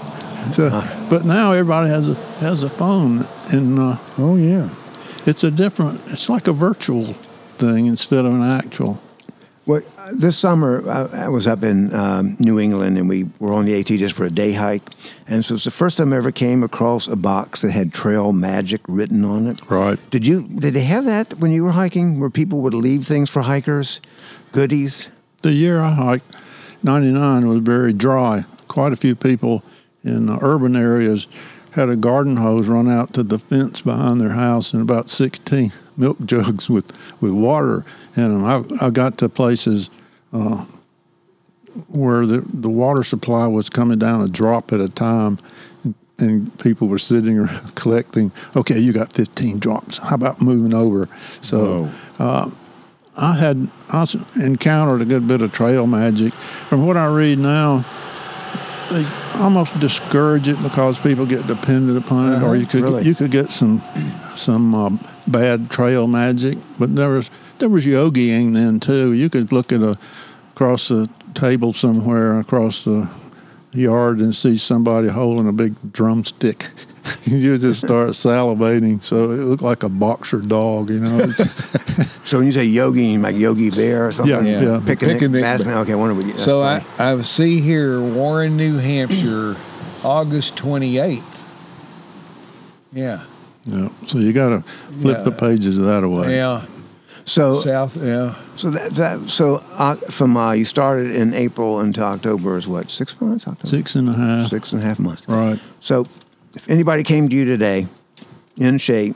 So, 0.53 0.69
but 1.09 1.25
now 1.25 1.51
everybody 1.51 1.89
has 1.89 2.07
a 2.07 2.13
has 2.39 2.63
a 2.63 2.69
phone, 2.69 3.27
and 3.51 3.77
uh, 3.77 3.97
Oh 4.17 4.37
yeah. 4.37 4.69
it's 5.25 5.43
a 5.43 5.51
different. 5.51 5.99
It's 6.07 6.29
like 6.29 6.47
a 6.47 6.53
virtual 6.53 7.15
thing 7.57 7.85
instead 7.85 8.23
of 8.23 8.33
an 8.33 8.43
actual. 8.43 8.97
Well, 9.67 9.81
uh, 9.97 10.11
this 10.13 10.39
summer 10.39 10.89
I, 10.89 11.25
I 11.25 11.27
was 11.27 11.45
up 11.45 11.61
in 11.61 11.93
um, 11.93 12.37
New 12.39 12.57
England 12.57 12.97
and 12.97 13.09
we 13.09 13.25
were 13.37 13.51
on 13.51 13.65
the 13.65 13.77
AT 13.77 13.87
just 13.87 14.15
for 14.15 14.23
a 14.23 14.29
day 14.29 14.53
hike, 14.53 14.81
and 15.27 15.43
so 15.43 15.55
it's 15.55 15.65
the 15.65 15.71
first 15.71 15.97
time 15.97 16.13
I 16.13 16.17
ever 16.17 16.31
came 16.31 16.63
across 16.63 17.09
a 17.09 17.17
box 17.17 17.63
that 17.63 17.71
had 17.71 17.93
Trail 17.93 18.31
Magic 18.31 18.79
written 18.87 19.25
on 19.25 19.45
it. 19.45 19.59
Right. 19.69 19.99
Did 20.09 20.25
you? 20.25 20.47
Did 20.47 20.73
they 20.73 20.85
have 20.85 21.03
that 21.03 21.33
when 21.39 21.51
you 21.51 21.65
were 21.65 21.71
hiking, 21.71 22.17
where 22.17 22.29
people 22.29 22.61
would 22.61 22.73
leave 22.73 23.05
things 23.05 23.29
for 23.29 23.41
hikers, 23.41 23.99
goodies? 24.53 25.09
The 25.41 25.51
year 25.51 25.81
I 25.81 25.91
hiked, 25.91 26.33
'99 26.81 27.49
was 27.49 27.59
very 27.59 27.91
dry. 27.91 28.45
Quite 28.69 28.93
a 28.93 28.97
few 28.97 29.15
people 29.15 29.63
in 30.01 30.29
uh, 30.29 30.39
urban 30.41 30.77
areas 30.77 31.27
had 31.73 31.89
a 31.89 31.97
garden 31.97 32.37
hose 32.37 32.67
run 32.67 32.89
out 32.89 33.13
to 33.13 33.21
the 33.21 33.37
fence 33.37 33.81
behind 33.81 34.21
their 34.21 34.29
house 34.29 34.73
and 34.73 34.81
about 34.81 35.09
16 35.09 35.73
milk 35.97 36.17
jugs 36.25 36.69
with, 36.69 36.91
with 37.21 37.31
water 37.31 37.83
in 38.17 38.41
them. 38.41 38.45
I, 38.45 38.87
I 38.87 38.89
got 38.89 39.17
to 39.19 39.29
places 39.29 39.89
uh, 40.33 40.65
where 41.89 42.25
the, 42.25 42.39
the 42.39 42.69
water 42.69 43.03
supply 43.03 43.47
was 43.47 43.69
coming 43.69 43.99
down 43.99 44.21
a 44.21 44.27
drop 44.27 44.73
at 44.73 44.79
a 44.79 44.89
time. 44.89 45.37
And, 45.83 45.95
and 46.19 46.59
people 46.59 46.87
were 46.87 46.99
sitting 46.99 47.37
around 47.37 47.75
collecting. 47.75 48.31
Okay, 48.55 48.79
you 48.79 48.93
got 48.93 49.13
15 49.13 49.59
drops. 49.59 49.97
How 49.97 50.15
about 50.15 50.41
moving 50.41 50.73
over? 50.73 51.07
So 51.41 51.89
uh, 52.19 52.49
I 53.17 53.35
had 53.35 53.69
I 53.91 54.05
encountered 54.43 55.01
a 55.01 55.05
good 55.05 55.27
bit 55.27 55.41
of 55.41 55.51
trail 55.51 55.87
magic. 55.87 56.33
From 56.33 56.85
what 56.85 56.97
I 56.97 57.07
read 57.07 57.39
now, 57.39 57.85
they 58.91 59.05
almost 59.35 59.79
discourage 59.79 60.47
it 60.47 60.61
because 60.61 60.99
people 60.99 61.25
get 61.25 61.45
dependent 61.47 61.97
upon 61.97 62.33
it, 62.33 62.43
or 62.43 62.55
you 62.55 62.65
could 62.65 62.83
really? 62.83 63.03
you 63.03 63.15
could 63.15 63.31
get 63.31 63.49
some 63.49 63.81
some 64.35 64.75
uh, 64.75 64.91
bad 65.27 65.69
trail 65.71 66.07
magic. 66.07 66.57
But 66.79 66.95
there 66.95 67.09
was 67.09 67.29
there 67.59 67.69
was 67.69 67.85
yogiing 67.85 68.53
then 68.53 68.79
too. 68.79 69.13
You 69.13 69.29
could 69.29 69.51
look 69.51 69.71
at 69.71 69.81
a 69.81 69.97
across 70.53 70.87
the 70.87 71.09
table 71.33 71.71
somewhere 71.73 72.39
across 72.39 72.83
the 72.83 73.07
yard 73.71 74.17
and 74.17 74.35
see 74.35 74.57
somebody 74.57 75.07
holding 75.07 75.47
a 75.47 75.51
big 75.53 75.73
drumstick. 75.91 76.65
you 77.23 77.57
just 77.57 77.81
start 77.85 78.09
salivating, 78.09 79.01
so 79.01 79.31
it 79.31 79.35
looked 79.37 79.61
like 79.61 79.83
a 79.83 79.89
boxer 79.89 80.39
dog, 80.39 80.89
you 80.89 80.99
know. 80.99 81.27
So 82.27 82.39
when 82.39 82.45
you 82.47 82.51
say 82.51 82.65
yogi, 82.65 83.03
you 83.05 83.11
mean 83.11 83.21
like 83.21 83.37
Yogi 83.37 83.69
Bear 83.69 84.07
or 84.07 84.11
something? 84.11 84.45
Yeah, 84.45 84.61
yeah. 84.61 84.81
Picnic, 84.85 85.17
Picnic 85.17 85.41
basket. 85.41 85.69
Okay, 85.69 85.93
I 85.93 85.95
wonder 85.95 86.13
what 86.13 86.25
you. 86.25 86.33
that's 86.33 86.43
So 86.43 86.61
I. 86.61 86.83
I 86.99 87.21
see 87.21 87.61
here 87.61 88.01
Warren, 88.01 88.57
New 88.57 88.79
Hampshire, 88.79 89.55
August 90.03 90.57
28th. 90.57 91.45
Yeah. 92.91 93.23
Yeah, 93.63 93.87
so 94.07 94.17
you 94.17 94.33
got 94.33 94.49
to 94.49 94.61
flip 95.01 95.19
Yeah. 95.19 95.23
the 95.23 95.31
pages 95.31 95.77
of 95.77 95.85
that 95.85 96.03
away. 96.03 96.35
Yeah. 96.35 96.65
So 97.27 97.59
South. 97.59 97.97
Yeah. 97.97 98.35
so 98.55 98.71
that, 98.71 98.91
that 98.91 99.29
so 99.29 99.61
uh, 99.73 99.95
from 99.95 100.37
uh, 100.37 100.53
you 100.53 100.65
started 100.65 101.13
in 101.13 101.33
April 101.33 101.79
until 101.81 102.05
October 102.05 102.57
is 102.57 102.67
what 102.67 102.89
six 102.89 103.19
months? 103.19 103.47
October? 103.47 103.67
Six 103.67 103.95
and 103.95 104.09
a 104.09 104.13
half. 104.13 104.49
Six 104.49 104.71
and 104.71 104.81
a 104.81 104.85
half 104.85 104.97
months. 104.97 105.27
Right. 105.27 105.59
So, 105.81 106.07
if 106.55 106.69
anybody 106.69 107.03
came 107.03 107.29
to 107.29 107.35
you 107.35 107.45
today 107.45 107.87
in 108.57 108.77
shape 108.77 109.15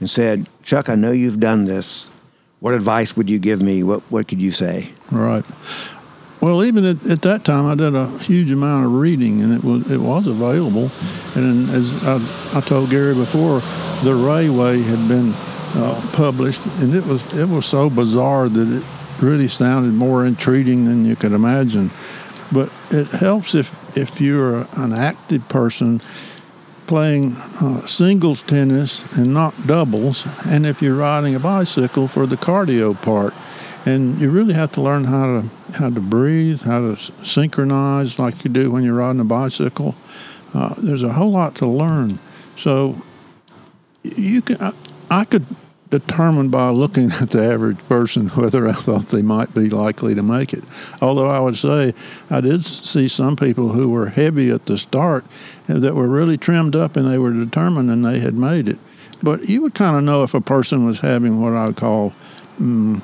and 0.00 0.10
said, 0.10 0.46
Chuck, 0.62 0.88
I 0.88 0.96
know 0.96 1.12
you've 1.12 1.40
done 1.40 1.64
this. 1.64 2.10
What 2.60 2.74
advice 2.74 3.16
would 3.16 3.30
you 3.30 3.38
give 3.38 3.62
me? 3.62 3.82
What, 3.82 4.00
what 4.10 4.26
could 4.26 4.40
you 4.40 4.50
say? 4.50 4.90
Right. 5.10 5.44
Well, 6.40 6.64
even 6.64 6.84
at, 6.84 7.06
at 7.06 7.22
that 7.22 7.44
time, 7.44 7.66
I 7.66 7.74
did 7.74 7.94
a 7.94 8.06
huge 8.18 8.50
amount 8.50 8.86
of 8.86 8.92
reading, 8.92 9.42
and 9.42 9.54
it 9.54 9.62
was 9.62 9.90
it 9.90 10.00
was 10.00 10.26
available. 10.26 10.90
And 11.34 11.70
as 11.70 12.04
I, 12.04 12.58
I 12.58 12.60
told 12.60 12.90
Gary 12.90 13.14
before, 13.14 13.60
the 14.02 14.14
Railway 14.14 14.82
had 14.82 15.08
been 15.08 15.32
uh, 15.74 16.00
published, 16.12 16.64
and 16.80 16.94
it 16.94 17.04
was 17.06 17.38
it 17.38 17.48
was 17.48 17.66
so 17.66 17.90
bizarre 17.90 18.48
that 18.48 18.68
it 18.68 18.84
really 19.22 19.48
sounded 19.48 19.92
more 19.92 20.24
intriguing 20.24 20.84
than 20.84 21.04
you 21.04 21.16
could 21.16 21.32
imagine. 21.32 21.90
But 22.52 22.70
it 22.90 23.08
helps 23.08 23.54
if 23.54 23.96
if 23.96 24.20
you're 24.20 24.66
an 24.76 24.92
active 24.92 25.48
person 25.48 26.00
playing 26.86 27.34
uh, 27.60 27.86
singles 27.86 28.42
tennis 28.42 29.04
and 29.16 29.32
not 29.32 29.66
doubles, 29.66 30.26
and 30.46 30.66
if 30.66 30.82
you're 30.82 30.96
riding 30.96 31.34
a 31.34 31.40
bicycle 31.40 32.08
for 32.08 32.26
the 32.26 32.36
cardio 32.36 32.94
part. 33.02 33.34
And 33.86 34.18
you 34.18 34.30
really 34.30 34.54
have 34.54 34.72
to 34.72 34.80
learn 34.80 35.04
how 35.04 35.26
to 35.26 35.48
how 35.74 35.90
to 35.90 36.00
breathe, 36.00 36.62
how 36.62 36.80
to 36.80 36.96
synchronize 36.96 38.18
like 38.18 38.42
you 38.44 38.50
do 38.50 38.70
when 38.70 38.82
you're 38.82 38.94
riding 38.94 39.20
a 39.20 39.24
bicycle. 39.24 39.94
Uh, 40.54 40.74
there's 40.78 41.02
a 41.02 41.12
whole 41.12 41.32
lot 41.32 41.54
to 41.56 41.66
learn. 41.66 42.18
So 42.56 43.02
you 44.02 44.40
can 44.40 44.56
I, 44.60 44.72
I 45.10 45.24
could 45.24 45.44
determine 45.98 46.48
by 46.48 46.70
looking 46.70 47.12
at 47.12 47.30
the 47.30 47.42
average 47.42 47.78
person 47.88 48.28
whether 48.30 48.66
I 48.66 48.72
thought 48.72 49.06
they 49.06 49.22
might 49.22 49.54
be 49.54 49.68
likely 49.68 50.14
to 50.14 50.22
make 50.22 50.52
it. 50.52 50.64
Although 51.00 51.28
I 51.28 51.38
would 51.38 51.56
say 51.56 51.94
I 52.28 52.40
did 52.40 52.64
see 52.64 53.06
some 53.06 53.36
people 53.36 53.70
who 53.70 53.88
were 53.88 54.08
heavy 54.08 54.50
at 54.50 54.66
the 54.66 54.76
start 54.76 55.24
that 55.68 55.94
were 55.94 56.08
really 56.08 56.36
trimmed 56.36 56.74
up 56.74 56.96
and 56.96 57.08
they 57.08 57.18
were 57.18 57.32
determined 57.32 57.90
and 57.90 58.04
they 58.04 58.18
had 58.18 58.34
made 58.34 58.66
it. 58.68 58.78
But 59.22 59.48
you 59.48 59.62
would 59.62 59.74
kind 59.74 59.96
of 59.96 60.02
know 60.02 60.24
if 60.24 60.34
a 60.34 60.40
person 60.40 60.84
was 60.84 60.98
having 61.00 61.40
what 61.40 61.54
I 61.54 61.66
would 61.66 61.76
call 61.76 62.12
mm, 62.60 63.00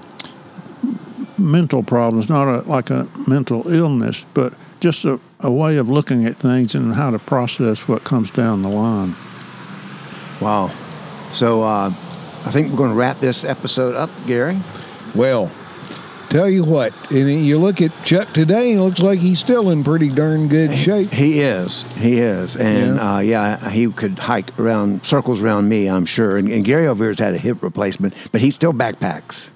mental 1.38 1.82
problems, 1.82 2.28
not 2.28 2.48
a, 2.48 2.68
like 2.68 2.90
a 2.90 3.06
mental 3.28 3.68
illness, 3.68 4.24
but 4.34 4.52
just 4.80 5.04
a, 5.04 5.20
a 5.38 5.50
way 5.50 5.76
of 5.76 5.88
looking 5.88 6.26
at 6.26 6.36
things 6.36 6.74
and 6.74 6.94
how 6.94 7.10
to 7.10 7.18
process 7.18 7.86
what 7.86 8.02
comes 8.02 8.30
down 8.30 8.62
the 8.62 8.68
line. 8.68 9.14
Wow. 10.40 10.72
So, 11.32 11.62
uh, 11.62 11.92
I 12.46 12.50
think 12.52 12.70
we're 12.70 12.78
going 12.78 12.90
to 12.90 12.96
wrap 12.96 13.18
this 13.18 13.44
episode 13.44 13.94
up, 13.94 14.10
Gary. 14.26 14.58
Well, 15.14 15.50
tell 16.30 16.48
you 16.48 16.64
what, 16.64 16.92
and 17.12 17.44
you 17.44 17.58
look 17.58 17.82
at 17.82 17.90
Chuck 18.04 18.32
today, 18.32 18.70
and 18.72 18.80
it 18.80 18.82
looks 18.82 19.00
like 19.00 19.18
he's 19.18 19.38
still 19.40 19.70
in 19.70 19.84
pretty 19.84 20.08
darn 20.08 20.48
good 20.48 20.72
shape. 20.72 21.12
He 21.12 21.40
is. 21.40 21.82
He 21.94 22.18
is. 22.18 22.56
And 22.56 22.96
Yeah. 22.96 23.14
uh, 23.16 23.18
yeah 23.20 23.70
he 23.70 23.90
could 23.92 24.18
hike 24.18 24.58
around 24.58 25.04
circles 25.04 25.42
around 25.42 25.68
me, 25.68 25.88
I'm 25.88 26.06
sure. 26.06 26.36
And, 26.36 26.48
and 26.48 26.64
Gary 26.64 26.86
over 26.86 27.04
here's 27.04 27.18
had 27.18 27.34
a 27.34 27.38
hip 27.38 27.62
replacement, 27.62 28.14
but 28.32 28.40
he 28.40 28.50
still 28.50 28.72
backpacks. 28.72 29.48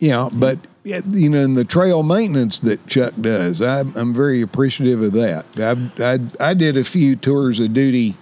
Yeah, 0.00 0.28
but 0.32 0.58
you 0.84 1.28
know, 1.28 1.40
in 1.40 1.54
the 1.54 1.64
trail 1.64 2.02
maintenance 2.02 2.60
that 2.60 2.86
Chuck 2.86 3.14
does, 3.20 3.60
I'm, 3.60 3.92
I'm 3.96 4.14
very 4.14 4.42
appreciative 4.42 5.02
of 5.02 5.12
that. 5.12 5.44
I, 5.58 6.12
I 6.40 6.50
I 6.50 6.54
did 6.54 6.76
a 6.76 6.84
few 6.84 7.16
tours 7.16 7.58
of 7.58 7.74
duty 7.74 8.14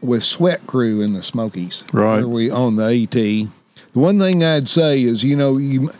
with 0.00 0.22
Sweat 0.22 0.66
Crew 0.66 1.00
in 1.00 1.12
the 1.12 1.22
Smokies. 1.22 1.82
Right. 1.92 2.18
where 2.18 2.28
we 2.28 2.50
on 2.50 2.76
the 2.76 2.84
AT. 2.84 3.10
The 3.12 3.98
one 3.98 4.18
thing 4.18 4.42
I'd 4.42 4.68
say 4.68 5.02
is, 5.02 5.22
you 5.22 5.36
know, 5.36 5.56
you 5.58 5.90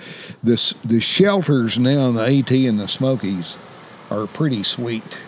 the 0.43 0.55
s- 0.55 0.75
the 0.85 1.01
shelters 1.01 1.79
now 1.79 2.09
in 2.09 2.15
the 2.15 2.23
AT 2.39 2.51
and 2.67 2.79
the 2.81 2.89
Smokies 2.89 3.57
are 4.11 4.27
pretty 4.27 4.63
sweet. 4.63 5.19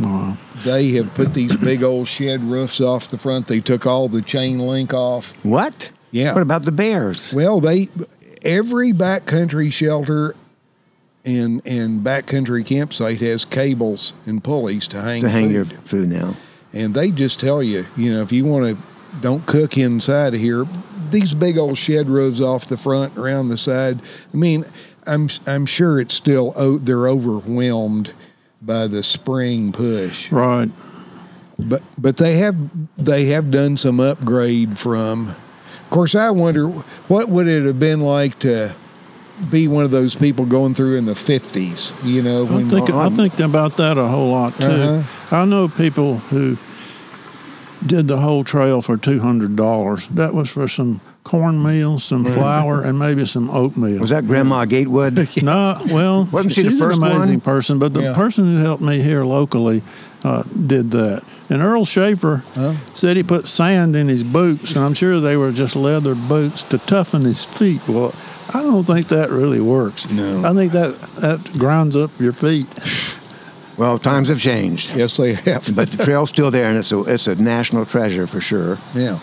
Wow. 0.00 0.36
They 0.64 0.90
have 0.92 1.14
put 1.14 1.34
these 1.34 1.54
big 1.56 1.82
old 1.84 2.08
shed 2.08 2.42
roofs 2.42 2.80
off 2.80 3.08
the 3.08 3.18
front. 3.18 3.46
They 3.46 3.60
took 3.60 3.86
all 3.86 4.08
the 4.08 4.22
chain 4.22 4.58
link 4.58 4.92
off. 4.92 5.44
What? 5.44 5.90
Yeah. 6.10 6.32
What 6.34 6.42
about 6.42 6.64
the 6.64 6.72
bears? 6.72 7.32
Well, 7.32 7.60
they 7.60 7.88
every 8.42 8.92
backcountry 8.92 9.72
shelter 9.72 10.34
and 11.24 11.62
and 11.64 12.00
backcountry 12.04 12.66
campsite 12.66 13.20
has 13.20 13.44
cables 13.44 14.12
and 14.26 14.42
pulleys 14.42 14.88
to 14.88 15.00
hang 15.00 15.22
to 15.22 15.28
hang 15.28 15.44
food. 15.46 15.52
your 15.54 15.64
food 15.64 16.08
now. 16.08 16.36
And 16.74 16.92
they 16.92 17.10
just 17.10 17.40
tell 17.40 17.62
you, 17.62 17.86
you 17.96 18.12
know, 18.12 18.20
if 18.20 18.32
you 18.32 18.44
want 18.44 18.76
to 18.76 18.82
don't 19.20 19.46
cook 19.46 19.78
inside 19.78 20.34
of 20.34 20.40
here, 20.40 20.66
these 21.10 21.32
big 21.32 21.56
old 21.56 21.78
shed 21.78 22.08
roofs 22.08 22.40
off 22.40 22.66
the 22.66 22.76
front 22.76 23.16
around 23.16 23.48
the 23.48 23.56
side. 23.56 24.00
I 24.32 24.36
mean, 24.36 24.64
I'm 25.06 25.28
I'm 25.46 25.66
sure 25.66 26.00
it's 26.00 26.14
still 26.14 26.52
oh, 26.56 26.78
they're 26.78 27.08
overwhelmed 27.08 28.12
by 28.60 28.88
the 28.88 29.02
spring 29.02 29.72
push. 29.72 30.32
Right. 30.32 30.68
But 31.58 31.82
but 31.96 32.16
they 32.16 32.38
have 32.38 32.56
they 32.98 33.26
have 33.26 33.50
done 33.50 33.76
some 33.76 34.00
upgrade 34.00 34.78
from. 34.78 35.28
Of 35.28 35.90
course, 35.90 36.16
I 36.16 36.30
wonder 36.30 36.66
what 36.66 37.28
would 37.28 37.46
it 37.46 37.64
have 37.64 37.78
been 37.78 38.00
like 38.00 38.40
to 38.40 38.74
be 39.50 39.68
one 39.68 39.84
of 39.84 39.90
those 39.90 40.14
people 40.14 40.44
going 40.44 40.74
through 40.74 40.96
in 40.96 41.06
the 41.06 41.14
fifties. 41.14 41.92
You 42.02 42.22
know, 42.22 42.46
I 42.46 42.50
when 42.50 42.70
think 42.70 42.90
I 42.90 43.08
think 43.10 43.38
about 43.38 43.76
that 43.76 43.98
a 43.98 44.06
whole 44.06 44.30
lot 44.30 44.56
too. 44.56 44.64
Uh-huh. 44.64 45.23
I 45.34 45.44
know 45.44 45.68
people 45.68 46.18
who 46.18 46.56
did 47.84 48.08
the 48.08 48.18
whole 48.18 48.44
trail 48.44 48.80
for 48.80 48.96
two 48.96 49.20
hundred 49.20 49.56
dollars. 49.56 50.06
That 50.08 50.32
was 50.32 50.48
for 50.48 50.68
some 50.68 51.00
cornmeal, 51.24 51.98
some 51.98 52.24
flour, 52.24 52.82
and 52.82 52.98
maybe 52.98 53.26
some 53.26 53.50
oatmeal. 53.50 54.00
Was 54.00 54.10
that 54.10 54.26
Grandma 54.26 54.64
Gatewood? 54.64 55.28
No, 55.42 55.80
well, 55.90 56.24
Wasn't 56.32 56.52
she 56.52 56.62
the 56.62 56.70
first 56.78 56.98
an 57.00 57.04
amazing 57.04 57.34
one? 57.36 57.40
person, 57.40 57.78
but 57.78 57.92
the 57.94 58.02
Yeah. 58.02 58.14
person 58.14 58.44
who 58.50 58.58
helped 58.58 58.82
me 58.82 59.00
here 59.02 59.24
locally 59.24 59.82
uh, 60.22 60.42
did 60.66 60.90
that. 60.92 61.22
And 61.50 61.60
Earl 61.62 61.84
Shaffer 61.84 62.42
said 62.94 63.16
he 63.18 63.22
put 63.22 63.46
sand 63.48 63.94
in 63.96 64.08
his 64.08 64.22
boots, 64.22 64.74
and 64.76 64.84
I'm 64.84 64.94
sure 64.94 65.20
they 65.20 65.36
were 65.36 65.52
just 65.52 65.76
leather 65.76 66.14
boots 66.14 66.62
to 66.64 66.78
toughen 66.78 67.22
his 67.22 67.44
feet. 67.44 67.86
Well, 67.88 68.14
I 68.54 68.62
don't 68.62 68.84
think 68.84 69.08
that 69.08 69.30
really 69.30 69.60
works. 69.60 70.10
No. 70.10 70.44
I 70.44 70.54
think 70.54 70.72
that 70.72 70.98
that 71.16 71.58
grinds 71.58 71.96
up 71.96 72.10
your 72.18 72.32
feet. 72.32 72.66
Well, 73.76 73.98
times 73.98 74.28
have 74.28 74.38
changed, 74.40 74.94
Yes, 74.96 75.16
they 75.16 75.34
have. 75.34 75.74
but 75.74 75.90
the 75.90 76.04
trail's 76.04 76.30
still 76.30 76.50
there, 76.50 76.68
and 76.68 76.78
it's 76.78 76.92
a 76.92 77.00
it's 77.02 77.26
a 77.26 77.34
national 77.34 77.84
treasure 77.86 78.26
for 78.26 78.40
sure. 78.40 78.78
yeah. 78.94 79.18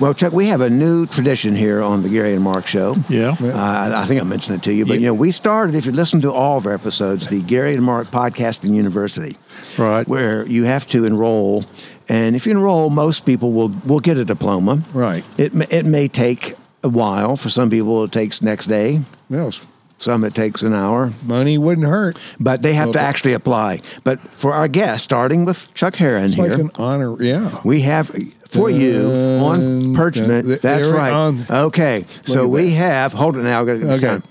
Well, 0.00 0.14
Chuck, 0.14 0.32
we 0.32 0.46
have 0.48 0.62
a 0.62 0.70
new 0.70 1.04
tradition 1.06 1.54
here 1.54 1.82
on 1.82 2.02
the 2.02 2.08
Gary 2.08 2.32
and 2.32 2.42
Mark 2.42 2.66
Show. 2.66 2.96
Yeah. 3.10 3.36
Uh, 3.38 3.52
I 3.54 4.02
I 4.02 4.06
think 4.06 4.18
I 4.18 4.24
mentioned 4.24 4.56
it 4.58 4.62
to 4.64 4.72
you, 4.72 4.86
but 4.86 4.94
Yeah. 4.94 5.00
you 5.00 5.06
know, 5.08 5.14
we 5.14 5.30
started. 5.30 5.74
If 5.74 5.84
you 5.84 5.92
listen 5.92 6.22
to 6.22 6.32
all 6.32 6.56
of 6.56 6.64
our 6.66 6.72
episodes, 6.72 7.26
the 7.26 7.42
Gary 7.42 7.74
and 7.74 7.82
Mark 7.82 8.06
Podcasting 8.10 8.72
University, 8.74 9.36
Right. 9.76 10.08
where 10.08 10.46
you 10.46 10.64
have 10.64 10.86
to 10.88 11.04
enroll, 11.04 11.64
and 12.08 12.34
if 12.34 12.46
you 12.46 12.52
enroll, 12.52 12.88
most 12.88 13.26
people 13.26 13.52
will 13.52 13.70
will 13.84 14.00
get 14.00 14.16
a 14.16 14.24
diploma. 14.24 14.78
Right. 14.94 15.22
It 15.36 15.52
it 15.70 15.84
may 15.84 16.08
take 16.08 16.54
a 16.82 16.88
while 16.88 17.36
for 17.36 17.50
some 17.50 17.68
people. 17.68 18.02
It 18.04 18.10
takes 18.12 18.40
next 18.40 18.68
day. 18.68 19.00
Yes. 19.28 19.60
Some 20.00 20.24
it 20.24 20.34
takes 20.34 20.62
an 20.62 20.72
hour, 20.72 21.12
Money 21.26 21.58
wouldn't 21.58 21.86
hurt. 21.86 22.18
but 22.40 22.62
they 22.62 22.72
have 22.72 22.92
to 22.92 22.98
actually 22.98 23.34
apply. 23.34 23.82
But 24.02 24.18
for 24.18 24.54
our 24.54 24.66
guest, 24.66 25.04
starting 25.04 25.44
with 25.44 25.72
Chuck 25.74 25.92
Hearon 25.94 26.28
It's 26.30 26.38
like 26.38 26.52
here, 26.52 26.60
an 26.60 26.70
honor. 26.76 27.22
Yeah. 27.22 27.60
we 27.64 27.82
have 27.82 28.10
for 28.48 28.70
you 28.70 29.02
on 29.10 29.56
uh, 29.56 29.58
Dun, 29.58 29.94
Perchment. 29.94 30.48
dun, 30.48 30.58
That's 30.62 30.88
right. 30.88 31.12
on- 31.12 31.44
okay, 31.50 32.06
so 32.24 32.48
we 32.48 32.70
that. 32.70 32.76
have. 32.76 33.12
Hold 33.12 33.36
it 33.36 33.42
now. 33.42 33.60
Okay. 33.60 33.96
sound. 33.98 34.22